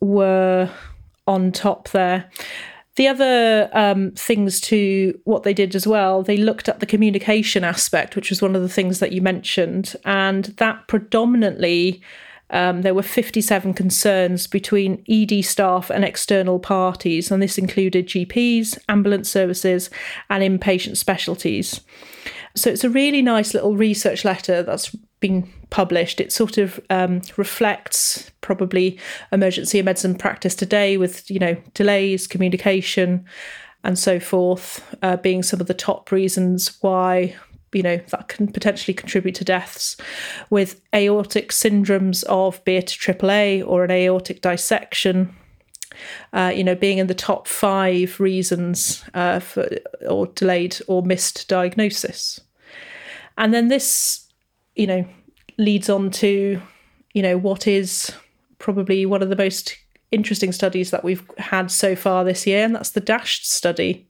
were 0.00 0.70
on 1.26 1.52
top 1.52 1.90
there. 1.90 2.28
The 2.96 3.08
other 3.08 3.68
um, 3.74 4.12
things 4.12 4.60
to 4.62 5.18
what 5.24 5.42
they 5.42 5.52
did 5.52 5.74
as 5.74 5.86
well, 5.86 6.22
they 6.22 6.38
looked 6.38 6.66
at 6.66 6.80
the 6.80 6.86
communication 6.86 7.62
aspect, 7.62 8.16
which 8.16 8.30
was 8.30 8.40
one 8.40 8.56
of 8.56 8.62
the 8.62 8.70
things 8.70 9.00
that 9.00 9.12
you 9.12 9.20
mentioned, 9.20 9.94
and 10.06 10.46
that 10.56 10.88
predominantly 10.88 12.00
um, 12.50 12.82
there 12.82 12.94
were 12.94 13.02
57 13.02 13.74
concerns 13.74 14.46
between 14.46 15.04
ED 15.08 15.44
staff 15.44 15.90
and 15.90 16.04
external 16.04 16.58
parties, 16.58 17.30
and 17.30 17.42
this 17.42 17.58
included 17.58 18.06
GPs, 18.06 18.78
ambulance 18.88 19.28
services, 19.28 19.90
and 20.30 20.42
inpatient 20.42 20.96
specialties. 20.96 21.80
So 22.54 22.70
it's 22.70 22.84
a 22.84 22.90
really 22.90 23.20
nice 23.20 23.52
little 23.52 23.76
research 23.76 24.24
letter 24.24 24.62
that's 24.62 24.94
been 25.20 25.50
published. 25.70 26.20
It 26.20 26.32
sort 26.32 26.56
of 26.56 26.80
um, 26.88 27.22
reflects 27.36 28.30
probably 28.40 28.98
emergency 29.32 29.82
medicine 29.82 30.14
practice 30.14 30.54
today 30.54 30.96
with, 30.96 31.30
you 31.30 31.38
know, 31.38 31.56
delays, 31.74 32.26
communication, 32.26 33.24
and 33.84 33.98
so 33.98 34.18
forth, 34.18 34.96
uh, 35.02 35.16
being 35.16 35.42
some 35.42 35.60
of 35.60 35.66
the 35.66 35.74
top 35.74 36.10
reasons 36.10 36.76
why 36.80 37.36
you 37.76 37.82
know 37.82 37.98
that 38.08 38.28
can 38.28 38.48
potentially 38.48 38.94
contribute 38.94 39.34
to 39.34 39.44
deaths 39.44 39.96
with 40.50 40.80
aortic 40.94 41.50
syndromes 41.50 42.24
of 42.24 42.64
be 42.64 42.76
it 42.76 42.86
AAA 42.86 43.62
or 43.66 43.84
an 43.84 43.90
aortic 43.90 44.40
dissection 44.40 45.34
uh, 46.32 46.52
you 46.54 46.64
know, 46.64 46.74
being 46.74 46.98
in 46.98 47.06
the 47.06 47.14
top 47.14 47.48
five 47.48 48.18
reasons 48.20 49.04
uh, 49.14 49.40
for 49.40 49.68
or 50.08 50.26
delayed 50.28 50.76
or 50.86 51.02
missed 51.02 51.48
diagnosis. 51.48 52.40
And 53.38 53.52
then 53.52 53.68
this, 53.68 54.26
you 54.74 54.86
know, 54.86 55.06
leads 55.58 55.88
on 55.88 56.10
to, 56.10 56.60
you 57.14 57.22
know, 57.22 57.38
what 57.38 57.66
is 57.66 58.12
probably 58.58 59.06
one 59.06 59.22
of 59.22 59.28
the 59.28 59.36
most 59.36 59.76
interesting 60.12 60.52
studies 60.52 60.90
that 60.90 61.04
we've 61.04 61.28
had 61.38 61.70
so 61.70 61.96
far 61.96 62.24
this 62.24 62.46
year, 62.46 62.64
and 62.64 62.74
that's 62.74 62.90
the 62.90 63.00
DAShED 63.00 63.44
study. 63.44 64.06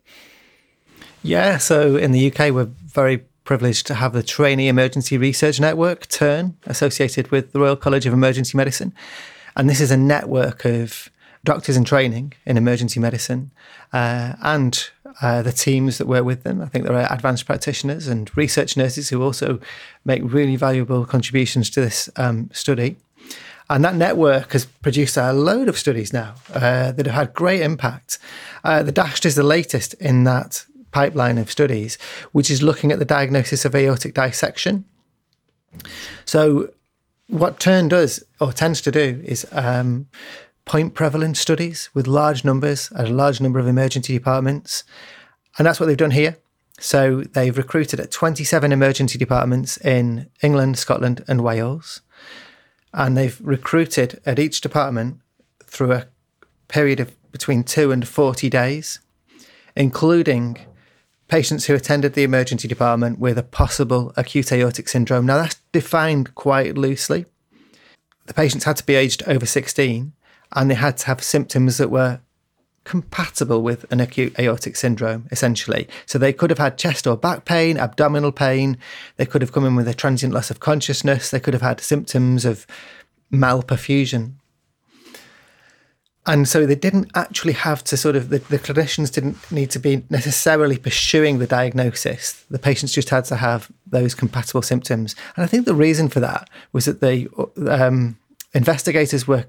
Yeah, 1.23 1.59
so 1.59 1.97
in 1.97 2.13
the 2.13 2.31
UK, 2.31 2.53
we're 2.53 2.71
very 2.87 3.25
privileged 3.47 3.87
to 3.87 3.95
have 3.95 4.13
the 4.13 4.23
Trainee 4.23 4.69
Emergency 4.69 5.17
Research 5.17 5.59
Network, 5.59 6.07
TERN, 6.09 6.55
associated 6.67 7.31
with 7.31 7.53
the 7.53 7.61
Royal 7.61 7.77
College 7.77 8.05
of 8.05 8.13
Emergency 8.13 8.57
Medicine. 8.57 8.93
And 9.57 9.71
this 9.71 9.81
is 9.81 9.91
a 9.91 9.97
network 9.97 10.67
of 10.67 11.09
doctors 11.45 11.77
in 11.77 11.85
training 11.85 12.35
in 12.45 12.59
emergency 12.59 13.01
medicine 13.01 13.53
uh, 13.93 14.35
and 14.43 14.91
uh, 15.23 15.41
the 15.43 15.53
teams 15.53 15.97
that 15.97 16.07
work 16.07 16.25
with 16.25 16.43
them. 16.43 16.61
I 16.61 16.67
think 16.67 16.85
there 16.85 16.97
are 16.97 17.11
advanced 17.11 17.47
practitioners 17.47 18.09
and 18.09 18.37
research 18.37 18.77
nurses 18.77 19.09
who 19.09 19.23
also 19.23 19.61
make 20.05 20.21
really 20.25 20.57
valuable 20.57 21.07
contributions 21.07 21.71
to 21.71 21.81
this 21.81 22.11
um, 22.17 22.51
study. 22.53 22.97
And 23.71 23.85
that 23.85 23.95
network 23.95 24.53
has 24.53 24.67
produced 24.67 25.17
a 25.17 25.33
load 25.33 25.69
of 25.69 25.79
studies 25.79 26.13
now 26.13 26.35
uh, 26.53 26.93
that 26.93 27.07
have 27.07 27.15
had 27.15 27.35
great 27.35 27.63
impact. 27.63 28.19
Uh, 28.63 28.83
the 28.83 28.93
DAShED 28.93 29.25
is 29.25 29.35
the 29.35 29.43
latest 29.43 29.95
in 29.95 30.25
that 30.25 30.67
pipeline 30.91 31.39
of 31.39 31.51
studies, 31.51 31.99
which 32.33 32.51
is 32.51 32.63
looking 32.63 32.93
at 32.93 32.99
the 32.99 33.05
diagnosis 33.05 33.65
of 33.65 33.75
aortic 33.75 34.15
dissection. 34.15 34.85
So, 36.25 36.71
what 37.29 37.59
TERN 37.59 37.89
does 37.89 38.23
or 38.41 38.53
tends 38.53 38.81
to 38.83 38.91
do 38.91 39.21
is 39.25 39.47
um, 39.53 40.07
point 40.65 40.95
prevalence 40.95 41.41
studies 41.41 41.91
with 41.93 42.07
large 42.07 42.45
numbers 42.45 42.91
at 42.93 43.09
a 43.09 43.13
large 43.13 43.41
number 43.41 43.59
of 43.59 43.67
emergency 43.67 44.13
departments. 44.13 44.85
And 45.59 45.67
that's 45.67 45.81
what 45.81 45.87
they've 45.87 45.97
done 45.97 46.13
here. 46.13 46.39
So, 46.79 47.23
they've 47.23 47.57
recruited 47.57 48.01
at 48.01 48.11
27 48.11 48.73
emergency 48.73 49.19
departments 49.19 49.77
in 49.79 50.31
England, 50.43 50.79
Scotland, 50.79 51.25
and 51.27 51.43
Wales. 51.43 52.01
And 52.95 53.17
they've 53.17 53.39
recruited 53.43 54.21
at 54.25 54.39
each 54.39 54.61
department 54.61 55.21
through 55.65 55.93
a 55.93 56.07
period 56.69 57.01
of 57.01 57.15
between 57.33 57.65
two 57.65 57.93
and 57.93 58.07
40 58.07 58.49
days, 58.49 59.01
including 59.75 60.59
patients 61.29 61.67
who 61.67 61.75
attended 61.75 62.15
the 62.15 62.23
emergency 62.23 62.69
department 62.69 63.19
with 63.19 63.39
a 63.39 63.43
possible 63.43 64.13
acute 64.17 64.53
aortic 64.53 64.89
syndrome. 64.89 65.27
Now, 65.27 65.39
that's 65.39 65.61
defined 65.73 66.35
quite 66.35 66.77
loosely. 66.77 67.27
The 68.27 68.35
patients 68.35 68.65
had 68.65 68.77
to 68.77 68.87
be 68.87 68.95
aged 68.95 69.23
over 69.27 69.47
16 69.47 70.13
and 70.53 70.71
they 70.71 70.75
had 70.75 70.97
to 70.99 71.07
have 71.07 71.23
symptoms 71.23 71.79
that 71.79 71.91
were 71.91 72.21
compatible 72.85 73.63
with 73.63 73.85
an 73.91 74.01
acute 74.01 74.39
aortic 74.39 74.77
syndrome, 74.77 75.27
essentially. 75.33 75.89
So 76.07 76.19
they 76.19 76.33
could 76.33 76.51
have 76.51 76.59
had 76.59 76.79
chest 76.79 77.07
or 77.07 77.17
back 77.17 77.45
pain, 77.45 77.77
abdominal 77.77 78.31
pain. 78.31 78.79
They 79.17 79.27
could 79.27 79.43
have 79.43 79.53
come 79.53 79.65
in 79.65 79.75
with 79.75 79.89
a 79.89 79.95
transient 79.95 80.33
loss 80.33 80.51
of 80.51 80.61
consciousness. 80.61 81.31
They 81.31 81.41
could 81.41 81.55
have 81.55 81.63
had 81.63 81.81
symptoms 81.81 82.45
of 82.45 82.67
malperfusion 83.33 84.35
and 86.27 86.49
so 86.49 86.67
they 86.67 86.75
didn't 86.75 87.11
actually 87.15 87.53
have 87.53 87.85
to 87.85 87.97
sort 87.97 88.17
of 88.17 88.31
the, 88.31 88.39
the, 88.39 88.59
clinicians 88.59 89.13
didn't 89.13 89.51
need 89.51 89.71
to 89.71 89.79
be 89.79 90.03
necessarily 90.11 90.77
pursuing 90.77 91.39
the 91.39 91.47
diagnosis. 91.47 92.45
The 92.51 92.59
patients 92.59 92.93
just 92.93 93.11
had 93.11 93.25
to 93.27 93.37
have 93.37 93.71
those 93.87 94.15
compatible 94.15 94.63
symptoms. 94.63 95.15
And 95.37 95.45
i 95.45 95.47
think 95.47 95.67
the 95.67 95.75
reason 95.75 96.09
for 96.09 96.21
that 96.21 96.51
was 96.73 96.87
that 96.87 97.01
the 97.01 97.29
um, 97.69 98.19
investigators 98.55 99.29
were 99.29 99.47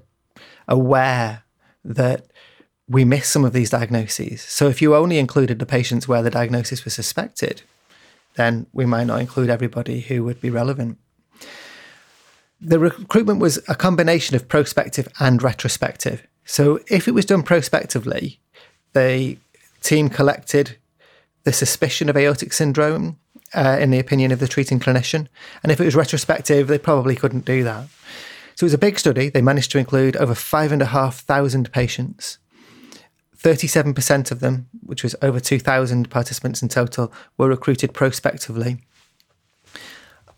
aware 0.68 1.42
that 1.84 2.26
we 2.88 3.04
miss 3.04 3.28
some 3.28 3.44
of 3.44 3.52
these 3.52 3.70
diagnoses. 3.70 4.40
So 4.42 4.68
if 4.68 4.80
you 4.80 4.94
only 4.94 5.18
included 5.18 5.58
the 5.58 5.66
patients 5.66 6.06
where 6.06 6.22
the 6.22 6.30
diagnosis 6.30 6.84
was 6.84 6.94
suspected 6.94 7.62
then 8.38 8.66
we 8.72 8.86
might 8.86 9.04
not 9.04 9.20
include 9.20 9.50
everybody 9.50 10.00
who 10.00 10.22
would 10.24 10.40
be 10.40 10.48
relevant. 10.48 10.96
The 12.60 12.78
recruitment 12.78 13.40
was 13.40 13.58
a 13.68 13.74
combination 13.74 14.36
of 14.36 14.48
prospective 14.48 15.08
and 15.18 15.42
retrospective 15.42 16.26
so 16.48 16.80
if 16.88 17.06
it 17.06 17.12
was 17.12 17.26
done 17.26 17.42
prospectively, 17.42 18.40
the 18.94 19.36
team 19.82 20.08
collected 20.08 20.78
the 21.44 21.52
suspicion 21.52 22.08
of 22.08 22.16
aortic 22.16 22.54
syndrome 22.54 23.18
uh, 23.54 23.76
in 23.78 23.90
the 23.90 23.98
opinion 23.98 24.32
of 24.32 24.38
the 24.38 24.48
treating 24.48 24.80
clinician. 24.80 25.28
And 25.62 25.70
if 25.70 25.78
it 25.78 25.84
was 25.84 25.94
retrospective, 25.94 26.66
they 26.66 26.78
probably 26.78 27.14
couldn't 27.16 27.44
do 27.44 27.62
that. 27.64 27.88
So 28.54 28.64
it 28.64 28.68
was 28.68 28.74
a 28.74 28.78
big 28.78 28.98
study. 28.98 29.28
They 29.28 29.42
managed 29.42 29.70
to 29.72 29.78
include 29.78 30.16
over 30.16 30.34
5,500 30.34 31.70
patients. 31.70 32.38
37% 33.36 34.30
of 34.30 34.40
them, 34.40 34.68
which 34.82 35.02
was 35.02 35.14
over 35.20 35.40
2,000 35.40 36.10
participants 36.10 36.62
in 36.62 36.70
total, 36.70 37.12
were 37.36 37.48
recruited 37.48 37.92
prospectively. 37.92 38.78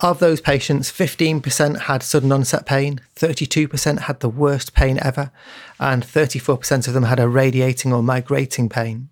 Of 0.02 0.18
those 0.18 0.40
patients, 0.40 0.90
15% 0.90 1.80
had 1.82 2.02
sudden 2.02 2.32
onset 2.32 2.64
pain, 2.64 3.02
32% 3.16 4.00
had 4.00 4.20
the 4.20 4.30
worst 4.30 4.72
pain 4.72 4.98
ever, 5.02 5.30
and 5.78 6.02
34% 6.02 6.88
of 6.88 6.94
them 6.94 7.02
had 7.02 7.20
a 7.20 7.28
radiating 7.28 7.92
or 7.92 8.02
migrating 8.02 8.70
pain. 8.70 9.10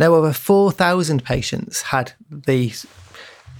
Now, 0.00 0.14
over 0.14 0.32
4,000 0.32 1.24
patients 1.24 1.82
had 1.82 2.14
the 2.28 2.72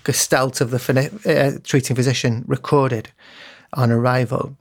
gestalt 0.02 0.60
of 0.60 0.70
the 0.70 1.10
uh, 1.24 1.60
treating 1.62 1.94
physician 1.94 2.44
recorded 2.48 3.10
on 3.74 3.92
arrival. 3.92 4.56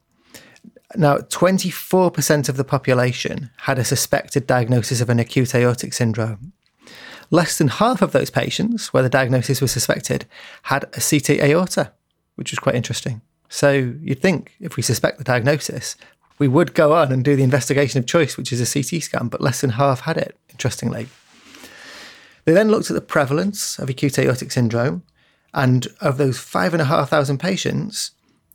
Now, 0.95 1.17
24% 1.17 2.49
of 2.49 2.57
the 2.57 2.63
population 2.63 3.49
had 3.57 3.79
a 3.79 3.83
suspected 3.83 4.45
diagnosis 4.45 5.01
of 5.01 5.09
an 5.09 5.17
acute 5.17 5.55
aortic 5.55 5.93
syndrome. 5.93 6.53
Less 7.31 7.57
than 7.57 7.67
half 7.67 8.01
of 8.01 8.11
those 8.11 8.29
patients, 8.29 8.93
where 8.93 9.03
the 9.03 9.09
diagnosis 9.09 9.61
was 9.61 9.71
suspected, 9.71 10.25
had 10.63 10.83
a 10.93 11.01
CT 11.01 11.41
aorta, 11.41 11.91
which 12.35 12.51
was 12.51 12.59
quite 12.59 12.75
interesting. 12.75 13.21
So 13.49 13.93
you'd 14.01 14.21
think 14.21 14.55
if 14.59 14.77
we 14.77 14.83
suspect 14.83 15.17
the 15.17 15.23
diagnosis, 15.23 15.95
we 16.39 16.47
would 16.47 16.73
go 16.73 16.93
on 16.93 17.11
and 17.11 17.23
do 17.23 17.35
the 17.35 17.43
investigation 17.43 17.99
of 17.99 18.07
choice, 18.07 18.37
which 18.37 18.51
is 18.51 18.61
a 18.61 18.81
CT 18.81 19.03
scan, 19.03 19.27
but 19.27 19.41
less 19.41 19.61
than 19.61 19.71
half 19.71 20.01
had 20.01 20.17
it, 20.17 20.37
interestingly. 20.49 21.07
They 22.45 22.53
then 22.53 22.69
looked 22.69 22.89
at 22.89 22.95
the 22.95 23.01
prevalence 23.01 23.77
of 23.77 23.89
acute 23.89 24.17
aortic 24.17 24.51
syndrome, 24.51 25.03
and 25.53 25.87
of 25.99 26.17
those 26.17 26.39
5,500 26.39 27.39
patients, 27.39 28.11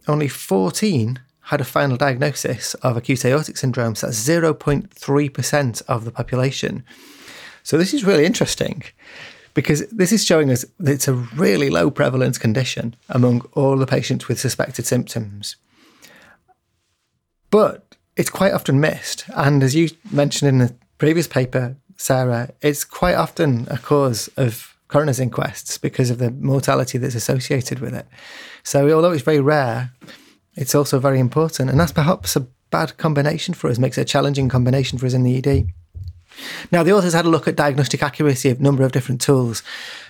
only 0.08 0.28
14 0.28 1.20
had 1.48 1.60
a 1.60 1.64
final 1.64 1.96
diagnosis 1.96 2.74
of 2.74 2.96
acute 2.96 3.24
aortic 3.24 3.56
syndrome. 3.56 3.94
So 3.94 4.06
that's 4.06 4.26
0.3% 4.26 5.82
of 5.86 6.04
the 6.04 6.10
population. 6.10 6.84
So 7.64 7.78
this 7.78 7.92
is 7.92 8.04
really 8.04 8.24
interesting 8.24 8.84
because 9.54 9.86
this 9.88 10.12
is 10.12 10.24
showing 10.24 10.50
us 10.50 10.64
that 10.78 10.92
it's 10.92 11.08
a 11.08 11.14
really 11.14 11.70
low 11.70 11.90
prevalence 11.90 12.38
condition 12.38 12.94
among 13.08 13.40
all 13.54 13.76
the 13.76 13.86
patients 13.86 14.28
with 14.28 14.38
suspected 14.38 14.84
symptoms. 14.86 15.56
But 17.50 17.96
it's 18.16 18.30
quite 18.30 18.52
often 18.52 18.80
missed. 18.80 19.24
And 19.34 19.62
as 19.62 19.74
you 19.74 19.88
mentioned 20.12 20.48
in 20.48 20.58
the 20.58 20.74
previous 20.98 21.26
paper, 21.26 21.76
Sarah, 21.96 22.50
it's 22.60 22.84
quite 22.84 23.14
often 23.14 23.66
a 23.70 23.78
cause 23.78 24.28
of 24.36 24.76
coroner's 24.88 25.18
inquests 25.18 25.78
because 25.78 26.10
of 26.10 26.18
the 26.18 26.30
mortality 26.30 26.98
that's 26.98 27.14
associated 27.14 27.80
with 27.80 27.94
it. 27.94 28.06
So, 28.62 28.90
although 28.90 29.12
it's 29.12 29.22
very 29.22 29.40
rare, 29.40 29.90
it's 30.54 30.74
also 30.74 30.98
very 30.98 31.18
important. 31.18 31.70
And 31.70 31.80
that's 31.80 31.92
perhaps 31.92 32.36
a 32.36 32.46
bad 32.70 32.96
combination 32.98 33.54
for 33.54 33.70
us, 33.70 33.78
makes 33.78 33.96
it 33.98 34.02
a 34.02 34.04
challenging 34.04 34.48
combination 34.48 34.98
for 34.98 35.06
us 35.06 35.14
in 35.14 35.22
the 35.22 35.36
ED. 35.38 35.68
Now, 36.72 36.82
the 36.82 36.92
authors 36.92 37.12
had 37.12 37.24
a 37.24 37.30
look 37.30 37.46
at 37.46 37.56
diagnostic 37.56 38.02
accuracy 38.02 38.50
of 38.50 38.60
a 38.60 38.62
number 38.62 38.82
of 38.82 38.92
different 38.92 39.20
tools. 39.20 39.62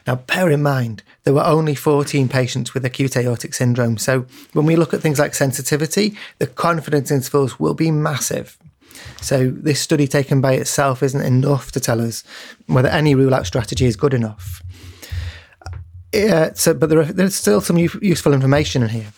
Now, 0.06 0.16
bear 0.16 0.50
in 0.50 0.62
mind, 0.62 1.02
there 1.24 1.34
were 1.34 1.44
only 1.44 1.74
14 1.74 2.28
patients 2.28 2.74
with 2.74 2.84
acute 2.84 3.16
aortic 3.16 3.54
syndrome. 3.54 3.98
So, 3.98 4.26
when 4.52 4.66
we 4.66 4.76
look 4.76 4.94
at 4.94 5.00
things 5.00 5.18
like 5.18 5.34
sensitivity, 5.34 6.16
the 6.38 6.46
confidence 6.46 7.10
intervals 7.10 7.58
will 7.58 7.74
be 7.74 7.90
massive. 7.90 8.58
So, 9.20 9.50
this 9.50 9.80
study 9.80 10.06
taken 10.06 10.40
by 10.40 10.54
itself 10.54 11.02
isn't 11.02 11.20
enough 11.20 11.72
to 11.72 11.80
tell 11.80 12.00
us 12.00 12.24
whether 12.66 12.88
any 12.88 13.14
rule 13.14 13.34
out 13.34 13.46
strategy 13.46 13.86
is 13.86 13.96
good 13.96 14.14
enough. 14.14 14.62
Uh, 16.14 16.50
so, 16.54 16.74
but 16.74 16.90
there 16.90 17.00
are, 17.00 17.04
there's 17.04 17.34
still 17.34 17.60
some 17.60 17.76
useful 17.76 18.32
information 18.32 18.82
in 18.82 18.90
here. 18.90 19.12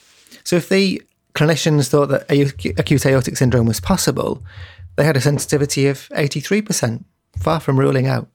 So, 0.45 0.57
if 0.57 0.69
the 0.69 1.03
clinicians 1.35 1.89
thought 1.89 2.07
that 2.07 2.31
acute 2.79 3.05
aortic 3.05 3.37
syndrome 3.37 3.67
was 3.67 3.81
possible, 3.81 4.43
they 4.97 5.05
had 5.05 5.17
a 5.17 5.21
sensitivity 5.21 5.87
of 5.87 6.09
83%, 6.11 7.05
far 7.39 7.61
from 7.61 7.79
ruling 7.79 8.07
out. 8.07 8.29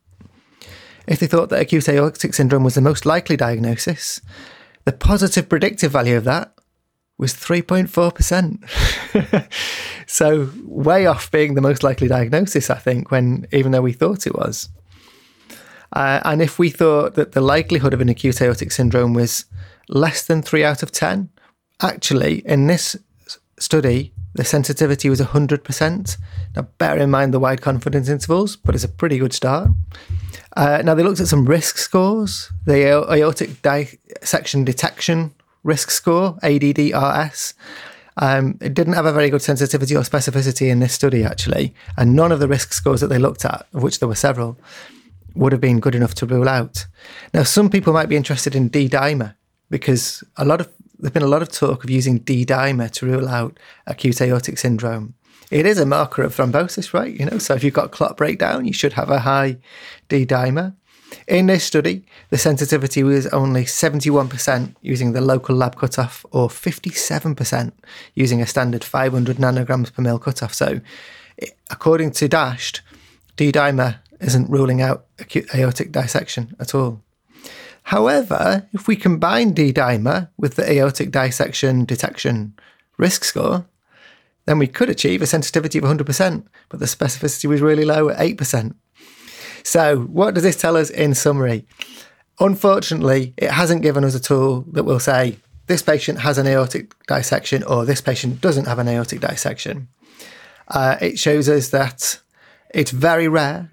If 1.07 1.19
they 1.19 1.27
thought 1.27 1.49
that 1.49 1.61
acute 1.61 1.89
aortic 1.89 2.33
syndrome 2.33 2.63
was 2.63 2.75
the 2.75 2.81
most 2.81 3.05
likely 3.05 3.35
diagnosis, 3.35 4.21
the 4.85 4.91
positive 4.91 5.49
predictive 5.49 5.91
value 5.91 6.15
of 6.15 6.23
that 6.25 6.53
was 7.17 7.33
3.4%. 7.33 9.49
so, 10.07 10.49
way 10.65 11.05
off 11.05 11.31
being 11.31 11.53
the 11.53 11.61
most 11.61 11.83
likely 11.83 12.07
diagnosis, 12.07 12.69
I 12.69 12.77
think, 12.77 13.11
when 13.11 13.45
even 13.51 13.71
though 13.71 13.81
we 13.81 13.93
thought 13.93 14.25
it 14.25 14.35
was. 14.35 14.69
Uh, 15.93 16.21
and 16.23 16.41
if 16.41 16.57
we 16.57 16.69
thought 16.69 17.15
that 17.15 17.33
the 17.33 17.41
likelihood 17.41 17.93
of 17.93 18.01
an 18.01 18.09
acute 18.09 18.41
aortic 18.41 18.71
syndrome 18.71 19.13
was 19.13 19.45
less 19.89 20.25
than 20.25 20.41
3 20.41 20.63
out 20.63 20.83
of 20.83 20.91
10, 20.91 21.29
actually, 21.81 22.39
in 22.45 22.67
this 22.67 22.95
study, 23.59 24.13
the 24.33 24.43
sensitivity 24.43 25.09
was 25.09 25.19
100%. 25.19 26.17
Now, 26.55 26.61
bear 26.77 26.97
in 26.97 27.11
mind 27.11 27.33
the 27.33 27.39
wide 27.39 27.61
confidence 27.61 28.09
intervals, 28.09 28.55
but 28.55 28.75
it's 28.75 28.83
a 28.83 28.89
pretty 28.89 29.17
good 29.17 29.33
start. 29.33 29.69
Uh, 30.55 30.81
now, 30.83 30.93
they 30.95 31.03
looked 31.03 31.19
at 31.19 31.27
some 31.27 31.45
risk 31.45 31.77
scores. 31.77 32.51
The 32.65 33.05
aortic 33.11 33.61
dissection 33.61 34.63
detection 34.63 35.33
risk 35.63 35.91
score, 35.91 36.37
ADDRS. 36.43 37.53
Um, 38.17 38.57
it 38.61 38.73
didn't 38.73 38.93
have 38.93 39.05
a 39.05 39.13
very 39.13 39.29
good 39.29 39.41
sensitivity 39.41 39.95
or 39.95 40.01
specificity 40.01 40.69
in 40.69 40.79
this 40.79 40.93
study, 40.93 41.23
actually. 41.23 41.73
And 41.97 42.15
none 42.15 42.31
of 42.31 42.39
the 42.39 42.47
risk 42.47 42.73
scores 42.73 43.01
that 43.01 43.07
they 43.07 43.19
looked 43.19 43.45
at, 43.45 43.67
of 43.73 43.83
which 43.83 43.99
there 43.99 44.07
were 44.07 44.15
several, 44.15 44.57
would 45.33 45.51
have 45.51 45.61
been 45.61 45.79
good 45.79 45.95
enough 45.95 46.13
to 46.15 46.25
rule 46.25 46.49
out. 46.49 46.85
Now, 47.33 47.43
some 47.43 47.69
people 47.69 47.93
might 47.93 48.09
be 48.09 48.17
interested 48.17 48.55
in 48.55 48.67
D 48.67 48.89
dimer 48.89 49.35
because 49.69 50.23
a 50.37 50.45
lot 50.45 50.59
of 50.59 50.69
there's 51.01 51.11
been 51.11 51.23
a 51.23 51.27
lot 51.27 51.41
of 51.41 51.51
talk 51.51 51.83
of 51.83 51.89
using 51.89 52.19
D 52.19 52.45
dimer 52.45 52.89
to 52.91 53.05
rule 53.05 53.27
out 53.27 53.59
acute 53.87 54.21
aortic 54.21 54.57
syndrome. 54.57 55.15
It 55.49 55.65
is 55.65 55.79
a 55.79 55.85
marker 55.85 56.23
of 56.23 56.35
thrombosis, 56.35 56.93
right? 56.93 57.13
You 57.13 57.25
know, 57.25 57.37
so 57.37 57.55
if 57.55 57.63
you've 57.63 57.73
got 57.73 57.91
clot 57.91 58.15
breakdown, 58.15 58.65
you 58.65 58.73
should 58.73 58.93
have 58.93 59.09
a 59.09 59.19
high 59.19 59.57
D 60.07 60.25
dimer. 60.25 60.75
In 61.27 61.47
this 61.47 61.65
study, 61.65 62.05
the 62.29 62.37
sensitivity 62.37 63.03
was 63.03 63.27
only 63.27 63.65
71% 63.65 64.75
using 64.81 65.11
the 65.11 65.19
local 65.19 65.55
lab 65.55 65.75
cutoff 65.75 66.25
or 66.31 66.47
57% 66.47 67.73
using 68.15 68.41
a 68.41 68.47
standard 68.47 68.83
500 68.83 69.35
nanograms 69.35 69.93
per 69.93 70.01
mil 70.01 70.19
cutoff. 70.19 70.53
So, 70.53 70.79
according 71.69 72.11
to 72.11 72.29
DAShED, 72.29 72.79
D 73.35 73.51
dimer 73.51 73.97
isn't 74.21 74.49
ruling 74.49 74.81
out 74.81 75.05
acute 75.19 75.53
aortic 75.53 75.91
dissection 75.91 76.55
at 76.59 76.73
all. 76.73 77.01
However, 77.91 78.69
if 78.71 78.87
we 78.87 78.95
combine 78.95 79.51
D-dimer 79.51 80.29
with 80.37 80.55
the 80.55 80.71
aortic 80.71 81.11
dissection 81.11 81.83
detection 81.83 82.53
risk 82.97 83.25
score, 83.25 83.65
then 84.45 84.57
we 84.59 84.67
could 84.67 84.89
achieve 84.89 85.21
a 85.21 85.27
sensitivity 85.27 85.77
of 85.77 85.83
100%, 85.83 86.45
but 86.69 86.79
the 86.79 86.85
specificity 86.85 87.49
was 87.49 87.59
really 87.59 87.83
low 87.83 88.07
at 88.07 88.17
8%. 88.17 88.75
So, 89.63 90.03
what 90.03 90.35
does 90.35 90.43
this 90.43 90.55
tell 90.55 90.77
us 90.77 90.89
in 90.89 91.13
summary? 91.13 91.67
Unfortunately, 92.39 93.33
it 93.35 93.51
hasn't 93.51 93.81
given 93.81 94.05
us 94.05 94.15
a 94.15 94.21
tool 94.21 94.61
that 94.71 94.85
will 94.85 95.01
say 95.01 95.35
this 95.67 95.81
patient 95.81 96.19
has 96.19 96.37
an 96.37 96.47
aortic 96.47 96.93
dissection 97.07 97.61
or 97.63 97.83
this 97.83 97.99
patient 97.99 98.39
doesn't 98.39 98.67
have 98.67 98.79
an 98.79 98.87
aortic 98.87 99.19
dissection. 99.19 99.89
Uh, 100.69 100.95
it 101.01 101.19
shows 101.19 101.49
us 101.49 101.67
that 101.71 102.21
it's 102.73 102.91
very 102.91 103.27
rare 103.27 103.69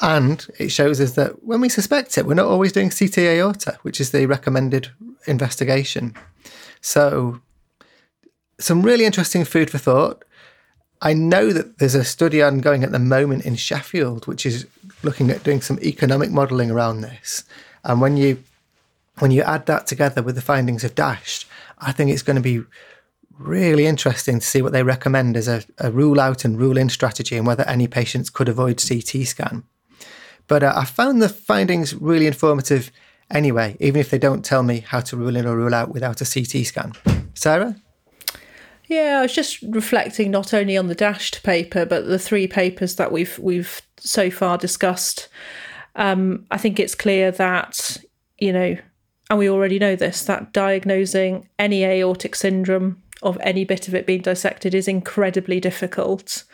and 0.00 0.46
it 0.58 0.70
shows 0.70 1.00
us 1.00 1.12
that 1.12 1.44
when 1.44 1.60
we 1.60 1.68
suspect 1.68 2.18
it, 2.18 2.26
we're 2.26 2.34
not 2.34 2.46
always 2.46 2.72
doing 2.72 2.90
CT 2.90 3.18
aorta, 3.18 3.78
which 3.82 4.00
is 4.00 4.10
the 4.10 4.26
recommended 4.26 4.90
investigation. 5.26 6.14
So, 6.80 7.40
some 8.58 8.82
really 8.82 9.04
interesting 9.04 9.44
food 9.44 9.70
for 9.70 9.78
thought. 9.78 10.24
I 11.00 11.12
know 11.12 11.52
that 11.52 11.78
there's 11.78 11.94
a 11.94 12.04
study 12.04 12.42
ongoing 12.42 12.82
at 12.82 12.92
the 12.92 12.98
moment 12.98 13.44
in 13.44 13.56
Sheffield, 13.56 14.26
which 14.26 14.46
is 14.46 14.66
looking 15.02 15.30
at 15.30 15.42
doing 15.42 15.60
some 15.60 15.78
economic 15.80 16.30
modelling 16.30 16.70
around 16.70 17.02
this. 17.02 17.44
And 17.84 18.00
when 18.00 18.16
you 18.16 18.42
when 19.18 19.30
you 19.30 19.42
add 19.42 19.66
that 19.66 19.86
together 19.86 20.22
with 20.22 20.34
the 20.34 20.40
findings 20.40 20.82
of 20.82 20.94
DASH, 20.94 21.46
I 21.78 21.92
think 21.92 22.10
it's 22.10 22.22
going 22.22 22.36
to 22.36 22.42
be 22.42 22.64
really 23.38 23.86
interesting 23.86 24.40
to 24.40 24.46
see 24.46 24.62
what 24.62 24.72
they 24.72 24.82
recommend 24.82 25.36
as 25.36 25.46
a, 25.46 25.62
a 25.78 25.90
rule 25.90 26.20
out 26.20 26.44
and 26.44 26.58
rule 26.58 26.76
in 26.76 26.88
strategy 26.88 27.36
and 27.36 27.46
whether 27.46 27.64
any 27.64 27.86
patients 27.86 28.30
could 28.30 28.48
avoid 28.48 28.82
CT 28.86 29.26
scan. 29.26 29.64
But 30.46 30.62
uh, 30.62 30.72
I 30.76 30.84
found 30.84 31.22
the 31.22 31.28
findings 31.28 31.94
really 31.94 32.26
informative 32.26 32.90
anyway, 33.30 33.76
even 33.80 34.00
if 34.00 34.10
they 34.10 34.18
don't 34.18 34.44
tell 34.44 34.62
me 34.62 34.80
how 34.80 35.00
to 35.00 35.16
rule 35.16 35.36
in 35.36 35.46
or 35.46 35.56
rule 35.56 35.74
out 35.74 35.92
without 35.92 36.20
a 36.20 36.24
CT 36.24 36.66
scan. 36.66 36.92
Sarah? 37.34 37.76
Yeah, 38.86 39.18
I 39.18 39.22
was 39.22 39.32
just 39.32 39.62
reflecting 39.62 40.30
not 40.30 40.52
only 40.52 40.76
on 40.76 40.88
the 40.88 40.96
DAShED 40.96 41.42
paper, 41.42 41.86
but 41.86 42.06
the 42.06 42.18
three 42.18 42.46
papers 42.46 42.96
that 42.96 43.12
we've 43.12 43.38
we've 43.38 43.80
so 43.98 44.30
far 44.30 44.58
discussed. 44.58 45.28
Um, 45.96 46.46
I 46.50 46.58
think 46.58 46.78
it's 46.78 46.94
clear 46.94 47.30
that 47.32 47.98
you 48.38 48.52
know, 48.52 48.76
and 49.30 49.38
we 49.38 49.48
already 49.48 49.78
know 49.78 49.96
this, 49.96 50.24
that 50.24 50.52
diagnosing 50.52 51.48
any 51.58 51.84
aortic 51.84 52.34
syndrome 52.34 53.02
of 53.22 53.38
any 53.40 53.64
bit 53.64 53.88
of 53.88 53.94
it 53.94 54.06
being 54.06 54.20
dissected 54.20 54.74
is 54.74 54.86
incredibly 54.86 55.60
difficult 55.60 56.44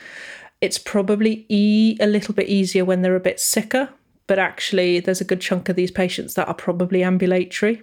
it's 0.61 0.79
probably 0.79 1.47
e- 1.49 1.97
a 2.01 2.07
little 2.07 2.35
bit 2.35 2.49
easier 2.49 2.85
when 2.85 3.03
they're 3.03 3.17
a 3.17 3.21
bit 3.21 3.41
sicker, 3.41 3.91
but 4.27 4.39
actually, 4.39 5.01
there's 5.01 5.21
a 5.21 5.25
good 5.25 5.41
chunk 5.41 5.69
of 5.69 5.77
these 5.77 5.91
patients 5.91 6.35
that 6.35 6.49
are 6.49 6.55
probably 6.55 7.03
ambulatory. 7.03 7.83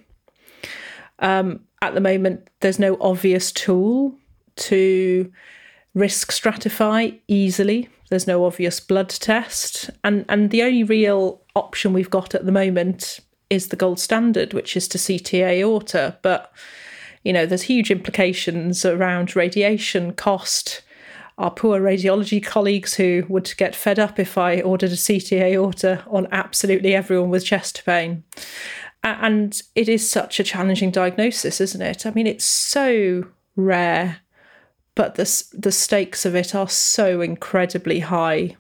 Um, 1.20 1.62
at 1.82 1.94
the 1.94 2.02
moment, 2.02 2.48
there's 2.62 2.80
no 2.80 2.98
obvious 3.02 3.52
tool 3.52 4.16
to 4.56 5.32
risk 5.94 6.32
stratify 6.32 7.20
easily. 7.28 7.90
There's 8.10 8.28
no 8.28 8.46
obvious 8.46 8.80
blood 8.80 9.10
test, 9.10 9.90
and 10.04 10.24
and 10.30 10.52
the 10.52 10.64
only 10.64 10.84
real 10.84 11.42
option 11.56 11.92
we've 11.92 12.10
got 12.10 12.34
at 12.34 12.46
the 12.46 12.52
moment 12.52 13.20
is 13.50 13.68
the 13.68 13.76
gold 13.76 14.00
standard, 14.00 14.54
which 14.54 14.78
is 14.78 14.88
to 14.90 15.00
CT 15.00 15.34
aorta. 15.34 16.18
But 16.22 16.52
you 17.24 17.34
know, 17.34 17.46
there's 17.46 17.64
huge 17.64 17.92
implications 17.92 18.86
around 18.86 19.36
radiation 19.36 20.14
cost 20.14 20.82
our 21.38 21.52
poor 21.52 21.80
radiology 21.80 22.44
colleagues 22.44 22.96
who 22.96 23.24
would 23.30 23.54
get 23.58 23.76
fed 23.76 24.00
up 24.00 24.20
if 24.20 24.38
I 24.38 24.62
ordered 24.62 24.92
a 24.92 24.98
CT 24.98 25.34
aorta 25.34 26.04
on 26.08 26.28
absolutely 26.32 26.96
everyone 26.96 27.30
with 27.30 27.46
chest 27.46 27.84
pain. 27.86 28.24
And 29.04 29.62
it 29.76 29.88
is 29.88 30.10
such 30.10 30.40
a 30.40 30.44
challenging 30.44 30.90
diagnosis, 30.90 31.62
isn't 31.62 31.82
it? 31.82 32.06
I 32.06 32.12
mean, 32.12 32.26
it's 32.26 32.46
so 32.46 33.26
rare, 33.56 34.18
but 34.96 35.16
the, 35.16 35.44
the 35.54 35.72
stakes 35.72 36.26
of 36.26 36.36
it 36.36 36.56
are 36.56 36.68
so 36.68 37.22
incredibly 37.22 38.00
high. 38.00 38.58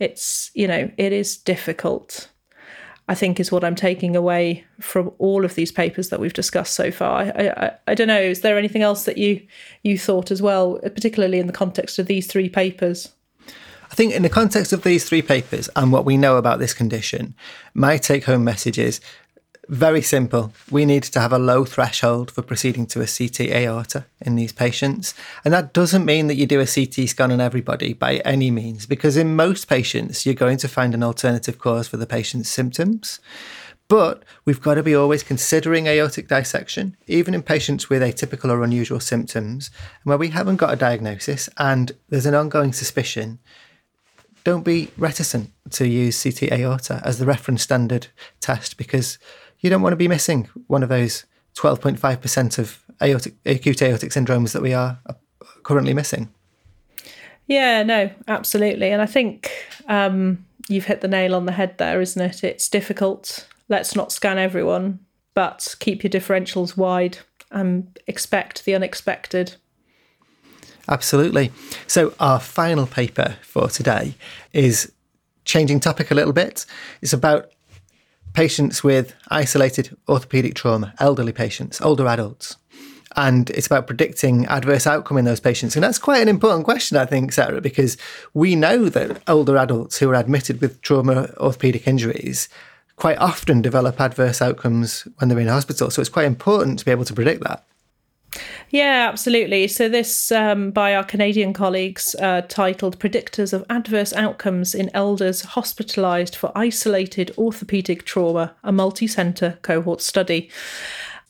It's, 0.00 0.50
you 0.54 0.66
know, 0.66 0.90
it 0.96 1.12
is 1.12 1.36
difficult. 1.36 2.30
I 3.10 3.14
think 3.16 3.40
is 3.40 3.50
what 3.50 3.64
I'm 3.64 3.74
taking 3.74 4.14
away 4.14 4.64
from 4.78 5.10
all 5.18 5.44
of 5.44 5.56
these 5.56 5.72
papers 5.72 6.10
that 6.10 6.20
we've 6.20 6.32
discussed 6.32 6.74
so 6.74 6.92
far. 6.92 7.22
I, 7.22 7.48
I, 7.56 7.72
I, 7.88 7.94
don't 7.96 8.06
know. 8.06 8.20
Is 8.20 8.42
there 8.42 8.56
anything 8.56 8.82
else 8.82 9.04
that 9.04 9.18
you 9.18 9.44
you 9.82 9.98
thought 9.98 10.30
as 10.30 10.40
well, 10.40 10.78
particularly 10.78 11.40
in 11.40 11.48
the 11.48 11.52
context 11.52 11.98
of 11.98 12.06
these 12.06 12.28
three 12.28 12.48
papers? 12.48 13.12
I 13.90 13.96
think 13.96 14.14
in 14.14 14.22
the 14.22 14.28
context 14.28 14.72
of 14.72 14.84
these 14.84 15.04
three 15.04 15.22
papers 15.22 15.68
and 15.74 15.90
what 15.90 16.04
we 16.04 16.16
know 16.16 16.36
about 16.36 16.60
this 16.60 16.72
condition, 16.72 17.34
my 17.74 17.98
take 17.98 18.26
home 18.26 18.44
message 18.44 18.78
is 18.78 19.00
very 19.70 20.02
simple. 20.02 20.52
We 20.68 20.84
need 20.84 21.04
to 21.04 21.20
have 21.20 21.32
a 21.32 21.38
low 21.38 21.64
threshold 21.64 22.32
for 22.32 22.42
proceeding 22.42 22.86
to 22.88 23.02
a 23.02 23.06
CT 23.06 23.52
aorta 23.52 24.04
in 24.20 24.34
these 24.34 24.52
patients. 24.52 25.14
And 25.44 25.54
that 25.54 25.72
doesn't 25.72 26.04
mean 26.04 26.26
that 26.26 26.34
you 26.34 26.44
do 26.44 26.58
a 26.58 26.66
CT 26.66 27.08
scan 27.08 27.30
on 27.30 27.40
everybody 27.40 27.92
by 27.92 28.16
any 28.18 28.50
means, 28.50 28.84
because 28.84 29.16
in 29.16 29.36
most 29.36 29.68
patients, 29.68 30.26
you're 30.26 30.34
going 30.34 30.58
to 30.58 30.68
find 30.68 30.92
an 30.92 31.04
alternative 31.04 31.60
cause 31.60 31.86
for 31.86 31.98
the 31.98 32.06
patient's 32.06 32.48
symptoms. 32.48 33.20
But 33.86 34.24
we've 34.44 34.60
got 34.60 34.74
to 34.74 34.82
be 34.82 34.94
always 34.94 35.22
considering 35.22 35.86
aortic 35.86 36.26
dissection, 36.26 36.96
even 37.06 37.32
in 37.32 37.42
patients 37.42 37.88
with 37.88 38.02
atypical 38.02 38.50
or 38.50 38.64
unusual 38.64 39.00
symptoms, 39.00 39.70
where 40.02 40.18
we 40.18 40.28
haven't 40.28 40.56
got 40.56 40.72
a 40.72 40.76
diagnosis 40.76 41.48
and 41.58 41.92
there's 42.08 42.26
an 42.26 42.34
ongoing 42.34 42.72
suspicion. 42.72 43.38
Don't 44.42 44.64
be 44.64 44.90
reticent 44.96 45.52
to 45.70 45.86
use 45.86 46.20
CT 46.20 46.50
aorta 46.50 47.00
as 47.04 47.18
the 47.18 47.26
reference 47.26 47.62
standard 47.62 48.08
test 48.40 48.76
because 48.76 49.18
you 49.60 49.70
don't 49.70 49.82
want 49.82 49.92
to 49.92 49.96
be 49.96 50.08
missing 50.08 50.48
one 50.66 50.82
of 50.82 50.88
those 50.88 51.24
12.5% 51.56 52.58
of 52.58 52.84
aortic, 53.02 53.34
acute 53.46 53.82
aortic 53.82 54.10
syndromes 54.10 54.52
that 54.52 54.62
we 54.62 54.72
are 54.72 54.98
currently 55.62 55.94
missing. 55.94 56.32
Yeah, 57.46 57.82
no, 57.82 58.10
absolutely. 58.28 58.90
And 58.90 59.02
I 59.02 59.06
think 59.06 59.50
um, 59.88 60.44
you've 60.68 60.84
hit 60.84 61.00
the 61.00 61.08
nail 61.08 61.34
on 61.34 61.46
the 61.46 61.52
head 61.52 61.78
there, 61.78 62.00
isn't 62.00 62.22
it? 62.22 62.44
It's 62.44 62.68
difficult 62.68 63.46
let's 63.70 63.96
not 63.96 64.12
scan 64.12 64.36
everyone, 64.36 64.98
but 65.32 65.74
keep 65.78 66.02
your 66.02 66.10
differentials 66.10 66.76
wide 66.76 67.18
and 67.50 67.98
expect 68.06 68.66
the 68.66 68.74
unexpected. 68.74 69.56
Absolutely. 70.88 71.52
So, 71.86 72.12
our 72.20 72.40
final 72.40 72.86
paper 72.86 73.36
for 73.42 73.68
today 73.68 74.14
is 74.52 74.92
changing 75.44 75.80
topic 75.80 76.10
a 76.10 76.14
little 76.14 76.32
bit. 76.32 76.66
It's 77.00 77.12
about 77.12 77.52
patients 78.32 78.84
with 78.84 79.14
isolated 79.28 79.96
orthopedic 80.08 80.54
trauma, 80.54 80.94
elderly 80.98 81.32
patients, 81.32 81.80
older 81.80 82.06
adults. 82.06 82.56
And 83.16 83.50
it's 83.50 83.66
about 83.66 83.88
predicting 83.88 84.46
adverse 84.46 84.86
outcome 84.86 85.18
in 85.18 85.24
those 85.24 85.40
patients. 85.40 85.74
And 85.74 85.82
that's 85.82 85.98
quite 85.98 86.22
an 86.22 86.28
important 86.28 86.64
question, 86.64 86.96
I 86.96 87.06
think, 87.06 87.32
Sarah, 87.32 87.60
because 87.60 87.96
we 88.34 88.54
know 88.54 88.88
that 88.88 89.20
older 89.26 89.56
adults 89.56 89.98
who 89.98 90.08
are 90.10 90.14
admitted 90.14 90.60
with 90.60 90.80
trauma 90.80 91.28
orthopedic 91.38 91.88
injuries 91.88 92.48
quite 92.94 93.18
often 93.18 93.62
develop 93.62 94.00
adverse 94.00 94.40
outcomes 94.40 95.08
when 95.18 95.28
they're 95.28 95.40
in 95.40 95.48
hospital. 95.48 95.90
So 95.90 96.00
it's 96.00 96.08
quite 96.08 96.26
important 96.26 96.78
to 96.78 96.84
be 96.84 96.90
able 96.92 97.06
to 97.06 97.14
predict 97.14 97.42
that. 97.42 97.64
Yeah, 98.70 99.08
absolutely. 99.08 99.66
So, 99.66 99.88
this 99.88 100.30
um, 100.30 100.70
by 100.70 100.94
our 100.94 101.04
Canadian 101.04 101.52
colleagues, 101.52 102.14
uh, 102.16 102.42
titled 102.42 102.98
Predictors 102.98 103.52
of 103.52 103.64
Adverse 103.68 104.12
Outcomes 104.12 104.74
in 104.74 104.90
Elders 104.94 105.42
Hospitalised 105.42 106.36
for 106.36 106.52
Isolated 106.54 107.32
Orthopaedic 107.36 108.04
Trauma, 108.04 108.54
a 108.62 108.72
multi 108.72 109.06
centre 109.06 109.58
cohort 109.62 110.00
study. 110.00 110.50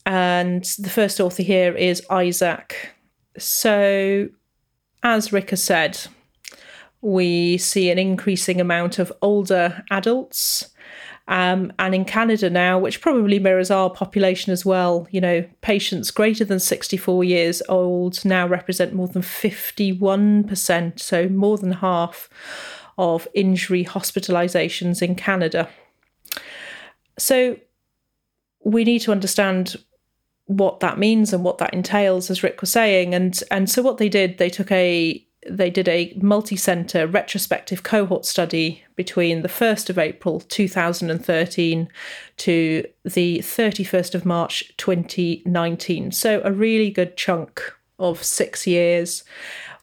And 0.05 0.63
the 0.79 0.89
first 0.89 1.19
author 1.19 1.43
here 1.43 1.75
is 1.75 2.03
Isaac. 2.09 2.95
So, 3.37 4.29
as 5.03 5.33
Rick 5.33 5.51
has 5.51 5.63
said, 5.63 5.99
we 7.01 7.57
see 7.57 7.89
an 7.89 7.97
increasing 7.97 8.61
amount 8.61 8.99
of 8.99 9.11
older 9.21 9.83
adults 9.89 10.70
um, 11.31 11.71
and 11.79 11.95
in 11.95 12.03
Canada 12.03 12.49
now, 12.49 12.77
which 12.77 12.99
probably 12.99 13.39
mirrors 13.39 13.71
our 13.71 13.89
population 13.89 14.51
as 14.51 14.65
well, 14.65 15.07
you 15.11 15.21
know, 15.21 15.45
patients 15.61 16.11
greater 16.11 16.43
than 16.43 16.59
64 16.59 17.23
years 17.23 17.61
old 17.69 18.23
now 18.25 18.45
represent 18.45 18.93
more 18.93 19.07
than 19.07 19.21
51%, 19.21 20.99
so 20.99 21.29
more 21.29 21.57
than 21.57 21.71
half 21.71 22.29
of 22.97 23.29
injury 23.33 23.85
hospitalizations 23.85 25.01
in 25.01 25.15
Canada. 25.15 25.69
So 27.17 27.57
we 28.65 28.83
need 28.83 28.99
to 28.99 29.13
understand 29.13 29.77
what 30.47 30.81
that 30.81 30.99
means 30.99 31.31
and 31.31 31.45
what 31.45 31.59
that 31.59 31.73
entails, 31.73 32.29
as 32.29 32.43
Rick 32.43 32.59
was 32.59 32.73
saying. 32.73 33.15
And 33.15 33.41
and 33.49 33.69
so 33.69 33.81
what 33.81 33.99
they 33.99 34.09
did, 34.09 34.37
they 34.37 34.49
took 34.49 34.69
a 34.69 35.25
they 35.49 35.69
did 35.69 35.87
a 35.87 36.13
multi 36.21 36.55
centre 36.55 37.07
retrospective 37.07 37.83
cohort 37.83 38.25
study 38.25 38.83
between 38.95 39.41
the 39.41 39.49
1st 39.49 39.89
of 39.89 39.97
April 39.97 40.39
2013 40.39 41.89
to 42.37 42.87
the 43.03 43.39
31st 43.39 44.15
of 44.15 44.25
March 44.25 44.71
2019. 44.77 46.11
So, 46.11 46.41
a 46.43 46.51
really 46.51 46.91
good 46.91 47.17
chunk 47.17 47.73
of 47.97 48.23
six 48.23 48.67
years 48.67 49.23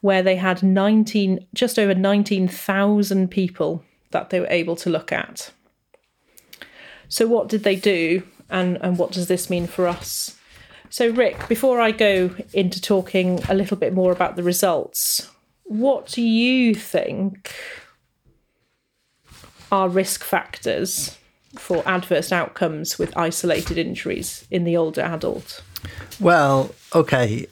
where 0.01 0.23
they 0.23 0.37
had 0.37 0.63
19, 0.63 1.45
just 1.53 1.77
over 1.77 1.93
19,000 1.93 3.29
people 3.29 3.83
that 4.11 4.29
they 4.29 4.39
were 4.39 4.47
able 4.49 4.75
to 4.77 4.89
look 4.89 5.11
at. 5.11 5.51
So, 7.09 7.27
what 7.27 7.49
did 7.49 7.63
they 7.63 7.75
do, 7.75 8.23
and, 8.49 8.77
and 8.81 8.97
what 8.97 9.11
does 9.11 9.27
this 9.27 9.49
mean 9.49 9.67
for 9.67 9.87
us? 9.87 10.37
So, 10.89 11.09
Rick, 11.09 11.49
before 11.49 11.81
I 11.81 11.91
go 11.91 12.33
into 12.53 12.81
talking 12.81 13.41
a 13.49 13.53
little 13.53 13.77
bit 13.77 13.93
more 13.93 14.11
about 14.11 14.37
the 14.37 14.43
results, 14.43 15.29
what 15.69 16.07
do 16.07 16.23
you 16.23 16.73
think 16.73 17.53
are 19.71 19.87
risk 19.87 20.23
factors 20.23 21.15
for 21.55 21.87
adverse 21.87 22.31
outcomes 22.31 22.97
with 22.97 23.15
isolated 23.15 23.77
injuries 23.77 24.47
in 24.49 24.63
the 24.63 24.75
older 24.75 25.01
adult? 25.01 25.61
Well, 26.19 26.73
okay. 26.95 27.45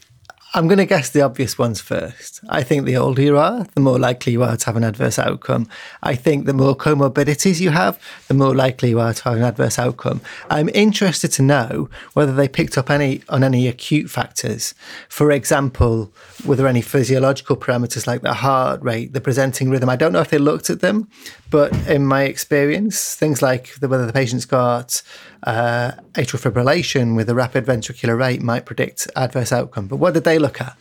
I'm 0.54 0.68
going 0.68 0.78
to 0.78 0.86
guess 0.86 1.10
the 1.10 1.22
obvious 1.22 1.58
ones 1.58 1.82
first. 1.82 2.40
I 2.48 2.64
think 2.64 2.86
the 2.86 2.96
older 2.96 3.22
you 3.22 3.38
are, 3.38 3.68
the 3.76 3.82
more 3.82 4.00
likely 4.00 4.32
you 4.32 4.44
are 4.44 4.56
to 4.56 4.66
have 4.66 4.78
an 4.78 4.84
adverse 4.86 5.20
outcome. 5.20 5.68
I 6.02 6.16
think 6.16 6.46
the 6.46 6.54
more 6.54 6.76
comorbidities 6.76 7.60
you 7.60 7.72
have, 7.72 8.00
the 8.30 8.34
more 8.34 8.56
likely 8.56 8.90
you 8.90 9.00
are 9.00 9.14
to 9.14 9.24
have 9.26 9.36
an 9.36 9.44
adverse 9.44 9.78
outcome. 9.78 10.22
I'm 10.50 10.70
interested 10.70 11.34
to 11.34 11.42
know 11.42 11.90
whether 12.14 12.34
they 12.34 12.48
picked 12.48 12.78
up 12.78 12.90
any 12.90 13.22
on 13.28 13.44
any 13.44 13.68
acute 13.68 14.10
factors. 14.10 14.74
For 15.10 15.32
example, 15.32 16.14
were 16.46 16.56
there 16.56 16.68
any 16.68 16.82
physiological 16.82 17.58
parameters 17.58 18.08
like 18.08 18.22
the 18.22 18.34
heart 18.34 18.82
rate, 18.82 19.12
the 19.12 19.22
presenting 19.22 19.70
rhythm? 19.70 19.90
I 19.90 19.98
don't 19.98 20.14
know 20.14 20.22
if 20.22 20.30
they 20.30 20.38
looked 20.38 20.70
at 20.70 20.80
them, 20.80 21.10
but 21.50 21.74
in 21.88 22.06
my 22.06 22.24
experience, 22.24 23.16
things 23.16 23.42
like 23.42 23.76
the, 23.76 23.90
whether 23.90 24.06
the 24.06 24.14
patient's 24.14 24.46
got 24.46 25.02
uh, 25.44 25.92
atrial 26.14 26.52
fibrillation 26.52 27.16
with 27.16 27.30
a 27.30 27.36
rapid 27.36 27.66
ventricular 27.66 28.18
rate 28.18 28.42
might 28.42 28.66
predict 28.66 29.08
adverse 29.16 29.52
outcome. 29.52 29.88
But 29.88 29.98
what 29.98 30.14
did 30.14 30.24
they 30.24 30.40
look 30.40 30.62
at? 30.62 30.78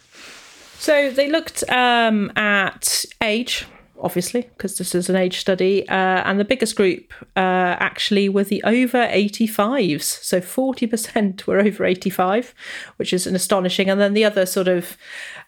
So 0.79 1.11
they 1.11 1.31
looked 1.31 1.69
um, 1.71 2.31
at 2.37 3.05
age, 3.23 3.66
obviously, 3.99 4.42
because 4.42 4.79
this 4.79 4.95
is 4.95 5.09
an 5.09 5.16
age 5.16 5.38
study. 5.38 5.88
Uh, 5.88 5.95
and 5.95 6.38
the 6.38 6.45
biggest 6.45 6.77
group 6.77 7.12
uh, 7.35 7.77
actually 7.81 8.29
were 8.29 8.45
the 8.45 8.62
over 8.64 9.07
85s. 9.07 10.03
So 10.03 10.40
40% 10.40 11.47
were 11.47 11.59
over 11.59 11.85
85, 11.85 12.55
which 12.97 13.12
is 13.12 13.27
an 13.27 13.35
astonishing. 13.35 13.88
And 13.88 14.01
then 14.01 14.14
the 14.14 14.25
other 14.25 14.47
sort 14.47 14.69
of 14.69 14.97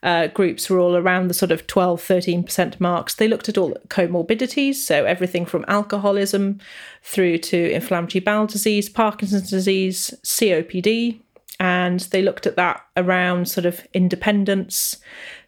uh, 0.02 0.28
groups 0.28 0.70
were 0.70 0.78
all 0.78 0.96
around 0.96 1.28
the 1.28 1.34
sort 1.34 1.50
of 1.50 1.66
12, 1.66 2.00
13% 2.00 2.80
marks. 2.80 3.14
They 3.14 3.28
looked 3.28 3.48
at 3.48 3.58
all 3.58 3.76
comorbidities, 3.88 4.76
so 4.76 5.04
everything 5.04 5.44
from 5.44 5.64
alcoholism 5.68 6.60
through 7.02 7.38
to 7.38 7.70
inflammatory 7.70 8.20
bowel 8.20 8.46
disease, 8.46 8.88
Parkinson's 8.88 9.50
disease, 9.50 10.14
COPD. 10.24 11.20
And 11.60 12.00
they 12.00 12.22
looked 12.22 12.46
at 12.46 12.54
that 12.54 12.82
around 12.96 13.48
sort 13.48 13.66
of 13.66 13.84
independence, 13.92 14.98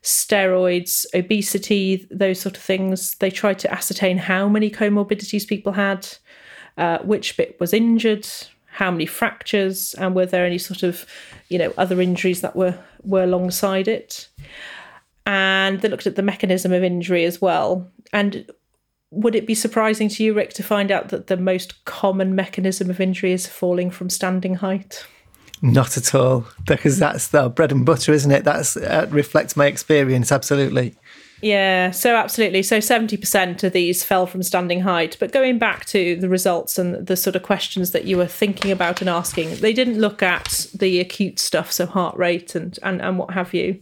steroids, 0.02 1.06
obesity, 1.14 2.08
those 2.10 2.40
sort 2.40 2.56
of 2.56 2.62
things. 2.62 3.14
They 3.16 3.30
tried 3.30 3.60
to 3.60 3.72
ascertain 3.72 4.18
how 4.18 4.48
many 4.48 4.70
comorbidities 4.70 5.46
people 5.46 5.74
had, 5.74 6.08
uh, 6.76 6.98
which 6.98 7.36
bit 7.36 7.60
was 7.60 7.72
injured, 7.72 8.26
how 8.70 8.90
many 8.90 9.06
fractures, 9.06 9.94
and 9.94 10.14
were 10.14 10.26
there 10.26 10.46
any 10.46 10.58
sort 10.58 10.82
of, 10.82 11.06
you 11.48 11.58
know, 11.58 11.72
other 11.76 12.00
injuries 12.00 12.40
that 12.40 12.56
were 12.56 12.78
were 13.02 13.24
alongside 13.24 13.88
it. 13.88 14.28
And 15.26 15.80
they 15.80 15.88
looked 15.88 16.06
at 16.06 16.16
the 16.16 16.22
mechanism 16.22 16.72
of 16.72 16.82
injury 16.82 17.24
as 17.24 17.40
well. 17.40 17.90
And 18.12 18.50
would 19.10 19.34
it 19.34 19.46
be 19.46 19.54
surprising 19.54 20.08
to 20.08 20.24
you, 20.24 20.34
Rick, 20.34 20.54
to 20.54 20.62
find 20.62 20.90
out 20.90 21.08
that 21.08 21.26
the 21.26 21.36
most 21.36 21.84
common 21.84 22.34
mechanism 22.34 22.90
of 22.90 23.00
injury 23.00 23.32
is 23.32 23.46
falling 23.46 23.90
from 23.90 24.08
standing 24.08 24.56
height? 24.56 25.04
Not 25.62 25.96
at 25.96 26.14
all, 26.14 26.46
because 26.66 26.98
that's 26.98 27.28
the 27.28 27.50
bread 27.50 27.70
and 27.70 27.84
butter, 27.84 28.12
isn't 28.12 28.30
it? 28.30 28.44
That's 28.44 28.76
uh, 28.76 29.06
reflects 29.10 29.56
my 29.56 29.66
experience 29.66 30.32
absolutely. 30.32 30.96
Yeah, 31.42 31.90
so 31.90 32.16
absolutely. 32.16 32.62
So 32.62 32.78
70% 32.78 33.62
of 33.62 33.72
these 33.72 34.04
fell 34.04 34.26
from 34.26 34.42
standing 34.42 34.80
height. 34.80 35.16
But 35.18 35.32
going 35.32 35.58
back 35.58 35.86
to 35.86 36.16
the 36.16 36.28
results 36.28 36.78
and 36.78 37.06
the 37.06 37.16
sort 37.16 37.36
of 37.36 37.42
questions 37.42 37.92
that 37.92 38.04
you 38.04 38.16
were 38.16 38.26
thinking 38.26 38.70
about 38.70 39.00
and 39.00 39.08
asking, 39.08 39.56
they 39.56 39.72
didn't 39.72 39.98
look 39.98 40.22
at 40.22 40.66
the 40.74 41.00
acute 41.00 41.38
stuff, 41.38 41.72
so 41.72 41.86
heart 41.86 42.16
rate 42.16 42.54
and, 42.54 42.78
and, 42.82 43.00
and 43.00 43.18
what 43.18 43.32
have 43.32 43.54
you. 43.54 43.80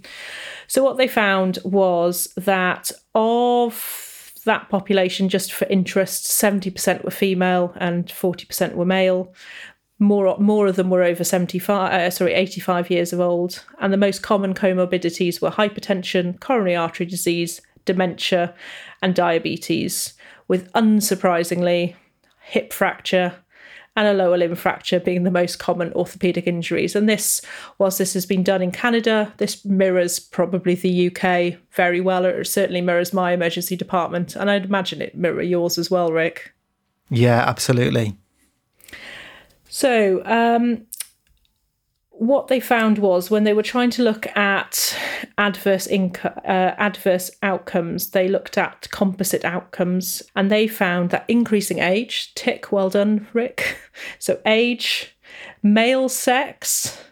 So 0.69 0.85
what 0.85 0.99
they 0.99 1.09
found 1.09 1.59
was 1.65 2.29
that 2.37 2.93
of 3.15 4.33
that 4.45 4.69
population, 4.69 5.29
just 5.29 5.53
for 5.53 5.67
interest, 5.67 6.27
70% 6.27 7.05
were 7.05 7.11
female 7.11 7.73
and 7.77 8.07
40% 8.07 8.75
were 8.75 8.85
male 8.85 9.33
more 9.99 10.37
more 10.39 10.67
of 10.67 10.77
them 10.77 10.91
were 10.91 11.03
over 11.03 11.25
75 11.25 11.93
uh, 11.93 12.11
sorry 12.11 12.35
85 12.35 12.91
years 12.91 13.13
of 13.13 13.21
old. 13.21 13.65
And 13.81 13.93
the 13.93 13.97
most 13.97 14.23
common 14.23 14.55
comorbidities 14.55 15.41
were 15.41 15.51
hypertension 15.51 16.39
coronary 16.41 16.77
artery 16.77 17.07
disease 17.07 17.61
dementia 17.85 18.55
and 19.03 19.15
diabetes 19.15 20.15
with 20.47 20.73
unsurprisingly 20.73 21.95
hip 22.41 22.73
fracture 22.73 23.35
and 23.97 24.07
a 24.07 24.15
lower 24.15 24.37
limb 24.39 24.55
fracture 24.55 25.01
being 25.01 25.25
the 25.25 25.31
most 25.31 25.59
common 25.59 25.93
orthopedic 25.95 26.47
injuries. 26.47 26.95
And 26.95 27.09
this 27.09 27.43
whilst 27.79 27.99
this 27.99 28.15
has 28.15 28.27
been 28.27 28.45
done 28.45 28.63
in 28.63 28.71
Canada 28.71 29.33
this 29.39 29.65
mirrors 29.65 30.21
probably 30.21 30.77
the 30.77 31.09
UK 31.09 31.59
very 31.73 32.01
well. 32.01 32.25
It 32.25 32.45
certainly 32.47 32.81
mirrors 32.81 33.13
my 33.13 33.33
emergency 33.33 33.75
department 33.75 34.37
and 34.37 34.49
I'd 34.49 34.67
imagine 34.67 35.03
it 35.03 35.17
mirror 35.17 35.43
yours 35.43 35.77
as 35.77 35.91
well 35.91 36.13
Rick. 36.13 36.53
Yeah 37.11 37.43
absolutely 37.45 38.17
So, 39.69 40.25
um, 40.25 40.87
what 42.11 42.49
they 42.49 42.59
found 42.59 42.99
was 42.99 43.31
when 43.31 43.45
they 43.45 43.53
were 43.53 43.63
trying 43.63 43.91
to 43.91 44.03
look 44.03 44.27
at 44.37 44.97
adverse 45.39 45.87
income, 45.87 46.33
uh, 46.45 46.75
adverse 46.77 47.31
outcomes, 47.45 48.11
they 48.11 48.27
looked 48.27 48.59
at 48.59 48.89
composite 48.91 49.45
outcomes, 49.45 50.23
and 50.35 50.51
they 50.51 50.67
found 50.67 51.11
that 51.11 51.25
increasing 51.29 51.79
age, 51.79 52.35
tick, 52.35 52.73
well 52.73 52.91
done, 52.91 53.27
Rick. 53.33 53.79
So 54.21 54.41
age, 54.47 55.17
male 55.61 56.09
sex, 56.09 57.03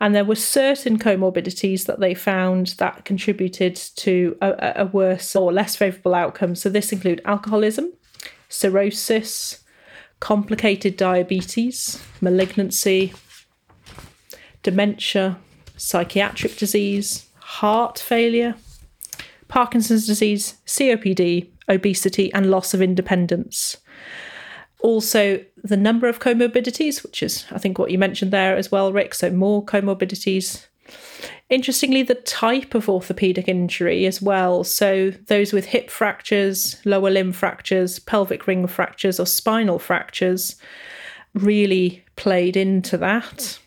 and 0.00 0.14
there 0.14 0.24
were 0.24 0.34
certain 0.34 0.98
comorbidities 0.98 1.86
that 1.86 2.00
they 2.00 2.14
found 2.14 2.68
that 2.78 3.06
contributed 3.06 3.76
to 3.96 4.36
a, 4.42 4.72
a 4.76 4.84
worse 4.86 5.34
or 5.34 5.50
less 5.50 5.76
favourable 5.76 6.14
outcome. 6.14 6.54
So 6.54 6.68
this 6.68 6.92
include 6.92 7.22
alcoholism, 7.24 7.92
cirrhosis, 8.50 9.64
complicated 10.20 10.96
diabetes, 10.96 12.02
malignancy, 12.20 13.12
dementia, 14.62 15.38
psychiatric 15.76 16.56
disease, 16.56 17.26
heart 17.38 17.98
failure, 17.98 18.54
Parkinson's 19.48 20.06
disease, 20.06 20.54
COPD, 20.66 21.48
obesity, 21.68 22.32
and 22.32 22.50
loss 22.50 22.72
of 22.72 22.80
independence. 22.80 23.78
Also, 24.80 25.44
the 25.62 25.76
number 25.76 26.08
of 26.08 26.20
comorbidities, 26.20 27.02
which 27.02 27.22
is, 27.22 27.44
I 27.50 27.58
think, 27.58 27.78
what 27.78 27.90
you 27.90 27.98
mentioned 27.98 28.30
there 28.30 28.56
as 28.56 28.70
well, 28.70 28.92
Rick. 28.92 29.14
So, 29.14 29.30
more 29.30 29.64
comorbidities. 29.64 30.66
Interestingly, 31.50 32.04
the 32.04 32.14
type 32.14 32.76
of 32.76 32.88
orthopedic 32.88 33.48
injury 33.48 34.06
as 34.06 34.22
well. 34.22 34.62
So, 34.62 35.10
those 35.10 35.52
with 35.52 35.66
hip 35.66 35.90
fractures, 35.90 36.76
lower 36.84 37.10
limb 37.10 37.32
fractures, 37.32 37.98
pelvic 37.98 38.46
ring 38.46 38.68
fractures, 38.68 39.18
or 39.18 39.26
spinal 39.26 39.80
fractures 39.80 40.56
really 41.34 42.04
played 42.16 42.56
into 42.56 42.96
that 42.98 43.58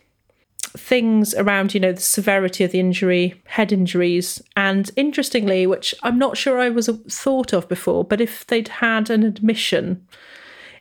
things 0.76 1.36
around, 1.36 1.74
you 1.74 1.80
know, 1.80 1.91
the 1.91 2.02
severity 2.02 2.63
of 2.63 2.72
the 2.72 2.80
injury, 2.80 3.41
head 3.46 3.72
injuries, 3.72 4.41
and 4.56 4.89
interestingly, 4.96 5.67
which 5.67 5.93
I'm 6.02 6.17
not 6.17 6.38
sure 6.38 6.60
I 6.60 6.69
was 6.69 6.88
thought 6.88 7.54
of 7.54 7.69
before, 7.69 8.04
but 8.04 8.19
if 8.19 8.46
they'd 8.48 8.67
had 8.67 9.10
an 9.10 9.24
admission 9.24 10.06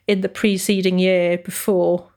in 0.06 0.22
the 0.22 0.28
preceding 0.28 0.98
year 0.98 1.38
before, 1.38 2.08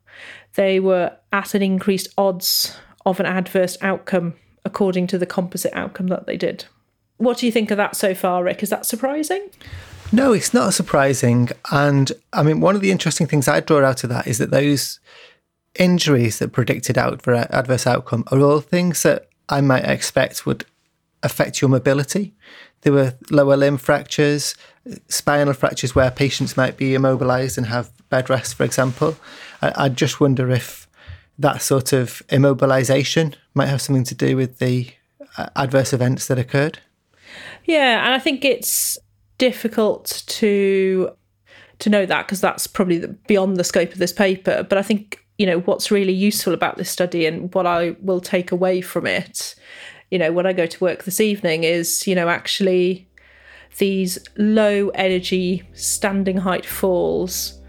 they 0.54 0.80
were 0.80 1.17
at 1.34 1.54
an 1.54 1.62
increased 1.62 2.08
odds 2.17 2.78
of 3.06 3.19
an 3.19 3.26
adverse 3.26 3.78
outcome 3.82 4.36
according 4.65 5.08
to 5.08 5.17
the 5.17 5.25
composite 5.25 5.73
outcome 5.73 6.08
that 6.08 6.25
they 6.25 6.36
did. 6.36 6.65
What 7.17 7.38
do 7.38 7.45
you 7.45 7.51
think 7.51 7.71
of 7.71 7.78
that 7.78 7.95
so 7.95 8.13
far, 8.13 8.43
Rick? 8.43 8.62
Is 8.63 8.69
that 8.69 8.86
surprising? 8.86 9.49
No, 10.12 10.34
it's 10.34 10.54
not 10.54 10.73
surprising. 10.73 11.49
And 11.71 12.12
I 12.34 12.43
mean, 12.43 12.60
one 12.60 12.75
of 12.75 12.82
the 12.82 12.91
interesting 12.91 13.28
things 13.28 13.47
I 13.47 13.60
draw 13.60 13.84
out 13.84 14.04
of 14.04 14.10
that 14.10 14.28
is 14.28 14.38
that 14.39 14.51
those 14.51 14.99
injuries 15.80 16.39
that 16.39 16.51
predicted 16.51 16.97
out 16.97 17.21
for 17.21 17.34
adverse 17.34 17.88
outcome 17.88 18.23
are 18.32 18.39
all 18.39 18.62
things 18.62 19.04
that 19.04 19.30
I 19.49 19.62
might 19.62 19.86
expect 19.86 20.45
would 20.45 20.65
affect 21.23 21.62
your 21.62 21.69
mobility. 21.69 22.34
There 22.82 22.93
were 22.93 23.15
lower 23.32 23.58
limb 23.58 23.78
fractures, 23.78 24.56
spinal 25.08 25.54
fractures 25.54 25.95
where 25.95 26.12
patients 26.12 26.56
might 26.56 26.78
be 26.78 26.93
immobilized 26.93 27.58
and 27.58 27.67
have 27.67 27.91
bed 28.10 28.30
rest, 28.30 28.56
for 28.56 28.63
example. 28.63 29.17
I, 29.62 29.86
I 29.86 29.89
just 29.89 30.19
wonder 30.19 30.51
if 30.51 30.85
that 31.39 31.62
sort 31.62 31.93
of 31.93 32.24
immobilization 32.30 33.36
might 33.54 33.67
have 33.67 33.82
something 33.82 34.04
to 34.06 34.15
do 34.15 34.36
with 34.36 34.60
the 34.60 34.89
uh, 35.38 35.48
adverse 35.56 35.93
events 35.93 36.28
that 36.28 36.39
occurred. 36.39 36.80
Yeah, 37.65 38.06
and 38.06 38.13
I 38.13 38.19
think 38.19 38.45
it's 38.45 38.98
difficult 39.38 40.24
to 40.28 41.12
to 41.78 41.89
know 41.89 42.06
that 42.06 42.26
because 42.26 42.39
that's 42.39 42.67
probably 42.67 43.06
beyond 43.28 43.58
the 43.58 43.63
scope 43.63 43.91
of 43.91 43.98
this 43.98 44.13
paper. 44.13 44.63
But 44.63 44.78
I 44.78 44.82
think 44.82 45.26
you 45.38 45.45
know 45.45 45.60
what's 45.60 45.91
really 45.91 46.13
useful 46.13 46.54
about 46.54 46.78
this 46.78 46.89
study 46.89 47.26
and 47.26 47.54
what 47.54 47.67
I 47.67 47.95
will 48.02 48.21
take 48.21 48.52
away 48.52 48.82
from 48.82 49.06
it 49.06 49.56
you 50.12 50.19
know 50.19 50.32
when 50.32 50.45
I 50.45 50.54
go 50.54 50.65
to 50.65 50.80
work 50.84 51.04
this 51.04 51.19
evening 51.19 51.63
is 51.63 52.08
you 52.08 52.15
know 52.15 52.30
actually 52.30 53.08
these 53.78 54.17
low 54.38 54.89
energy 54.89 55.63
standing 55.74 56.38
height 56.38 56.65
falls 56.65 57.60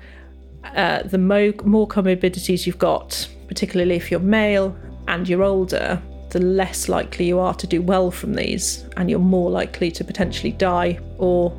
uh, 0.64 1.02
the 1.02 1.18
mo- 1.18 1.54
more 1.64 1.88
comorbidities 1.88 2.66
you've 2.66 2.78
got 2.78 3.28
particularly 3.48 3.96
if 3.96 4.10
you're 4.10 4.20
male 4.20 4.76
and 5.08 5.28
you're 5.28 5.42
older 5.42 6.00
the 6.30 6.40
less 6.40 6.88
likely 6.88 7.26
you 7.26 7.38
are 7.38 7.54
to 7.54 7.66
do 7.66 7.80
well 7.80 8.10
from 8.10 8.34
these 8.34 8.84
and 8.96 9.08
you're 9.08 9.18
more 9.18 9.50
likely 9.50 9.90
to 9.90 10.04
potentially 10.04 10.52
die 10.52 10.98
or 11.18 11.56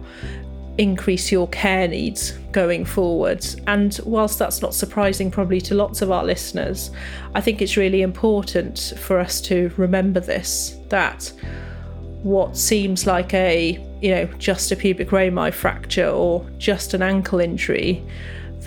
increase 0.78 1.32
your 1.32 1.48
care 1.48 1.88
needs 1.88 2.34
going 2.52 2.86
forwards. 2.86 3.58
And 3.68 4.00
whilst 4.06 4.40
that's 4.40 4.62
not 4.62 4.74
surprising, 4.74 5.32
probably 5.32 5.62
to 5.62 5.76
lots 5.76 6.02
of 6.02 6.12
our 6.12 6.24
listeners, 6.24 6.92
I 7.34 7.42
think 7.42 7.62
it's 7.62 7.78
really 7.78 8.02
important 8.02 8.94
for 9.00 9.20
us 9.20 9.42
to 9.42 9.72
remember 9.78 10.20
this 10.20 10.78
that 10.90 11.32
what 12.24 12.58
seems 12.58 13.06
like 13.06 13.34
a 13.34 13.84
you 14.02 14.10
know 14.10 14.26
just 14.38 14.72
a 14.72 14.76
pubic 14.76 15.12
rami 15.12 15.52
fracture 15.52 16.10
or 16.10 16.46
just 16.58 16.94
an 16.94 17.02
ankle 17.02 17.40
injury 17.40 18.04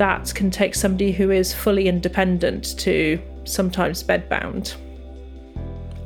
that 0.00 0.34
can 0.34 0.50
take 0.50 0.74
somebody 0.74 1.12
who 1.12 1.30
is 1.30 1.52
fully 1.52 1.86
independent 1.86 2.78
to 2.78 3.20
sometimes 3.44 4.02
bedbound 4.02 4.74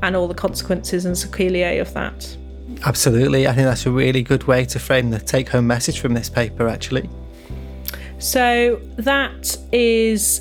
and 0.03 0.17
all 0.17 0.27
the 0.27 0.35
consequences 0.35 1.05
and 1.05 1.17
sequelae 1.17 1.79
of 1.79 1.95
that. 1.95 2.37
Absolutely. 2.85 3.47
I 3.47 3.53
think 3.53 3.67
that's 3.67 3.87
a 3.87 3.93
really 3.93 4.25
good 4.25 4.49
way 4.49 4.65
to 4.65 4.81
frame 4.81 5.11
the 5.11 5.21
take 5.21 5.49
home 5.49 5.69
message 5.69 6.01
from 6.01 6.13
this 6.13 6.29
paper, 6.29 6.67
actually. 6.67 7.09
So 8.19 8.81
that 8.97 9.57
is 9.71 10.41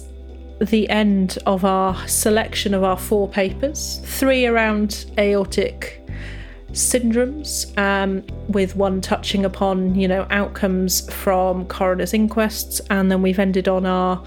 the 0.60 0.90
end 0.90 1.38
of 1.46 1.64
our 1.64 1.96
selection 2.08 2.74
of 2.74 2.84
our 2.84 2.98
four 2.98 3.30
papers 3.30 4.02
three 4.04 4.48
around 4.48 5.06
aortic 5.20 6.03
syndromes, 6.74 7.76
um, 7.78 8.24
with 8.50 8.76
one 8.76 9.00
touching 9.00 9.46
upon, 9.46 9.96
you 9.96 10.08
know, 10.08 10.28
outcomes 10.30 11.10
from 11.14 11.66
coroner's 11.68 12.14
inquests, 12.14 12.82
and 12.90 13.10
then 13.10 13.22
we've 13.22 13.40
ended 13.40 13.68
on 13.68 13.86
our, 13.86 14.22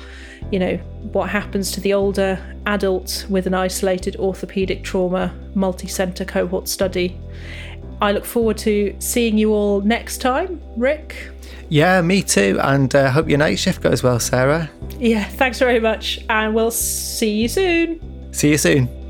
you 0.50 0.58
know, 0.58 0.76
what 1.12 1.28
happens 1.28 1.70
to 1.72 1.80
the 1.80 1.92
older 1.92 2.38
adult 2.66 3.26
with 3.28 3.46
an 3.46 3.54
isolated 3.54 4.16
orthopedic 4.16 4.82
trauma 4.84 5.34
multi 5.54 5.88
centre 5.88 6.24
cohort 6.24 6.68
study. 6.68 7.20
I 8.00 8.12
look 8.12 8.24
forward 8.24 8.58
to 8.58 8.94
seeing 8.98 9.38
you 9.38 9.52
all 9.52 9.80
next 9.80 10.18
time. 10.18 10.60
Rick? 10.76 11.30
Yeah, 11.68 12.00
me 12.02 12.22
too. 12.22 12.58
And 12.62 12.94
I 12.94 13.06
uh, 13.06 13.10
hope 13.10 13.28
your 13.28 13.38
night 13.38 13.58
shift 13.58 13.82
goes 13.82 14.02
well, 14.02 14.20
Sarah. 14.20 14.70
Yeah, 14.98 15.24
thanks 15.24 15.58
very 15.58 15.80
much. 15.80 16.20
And 16.28 16.54
we'll 16.54 16.70
see 16.70 17.30
you 17.30 17.48
soon. 17.48 18.32
See 18.32 18.50
you 18.50 18.58
soon. 18.58 19.05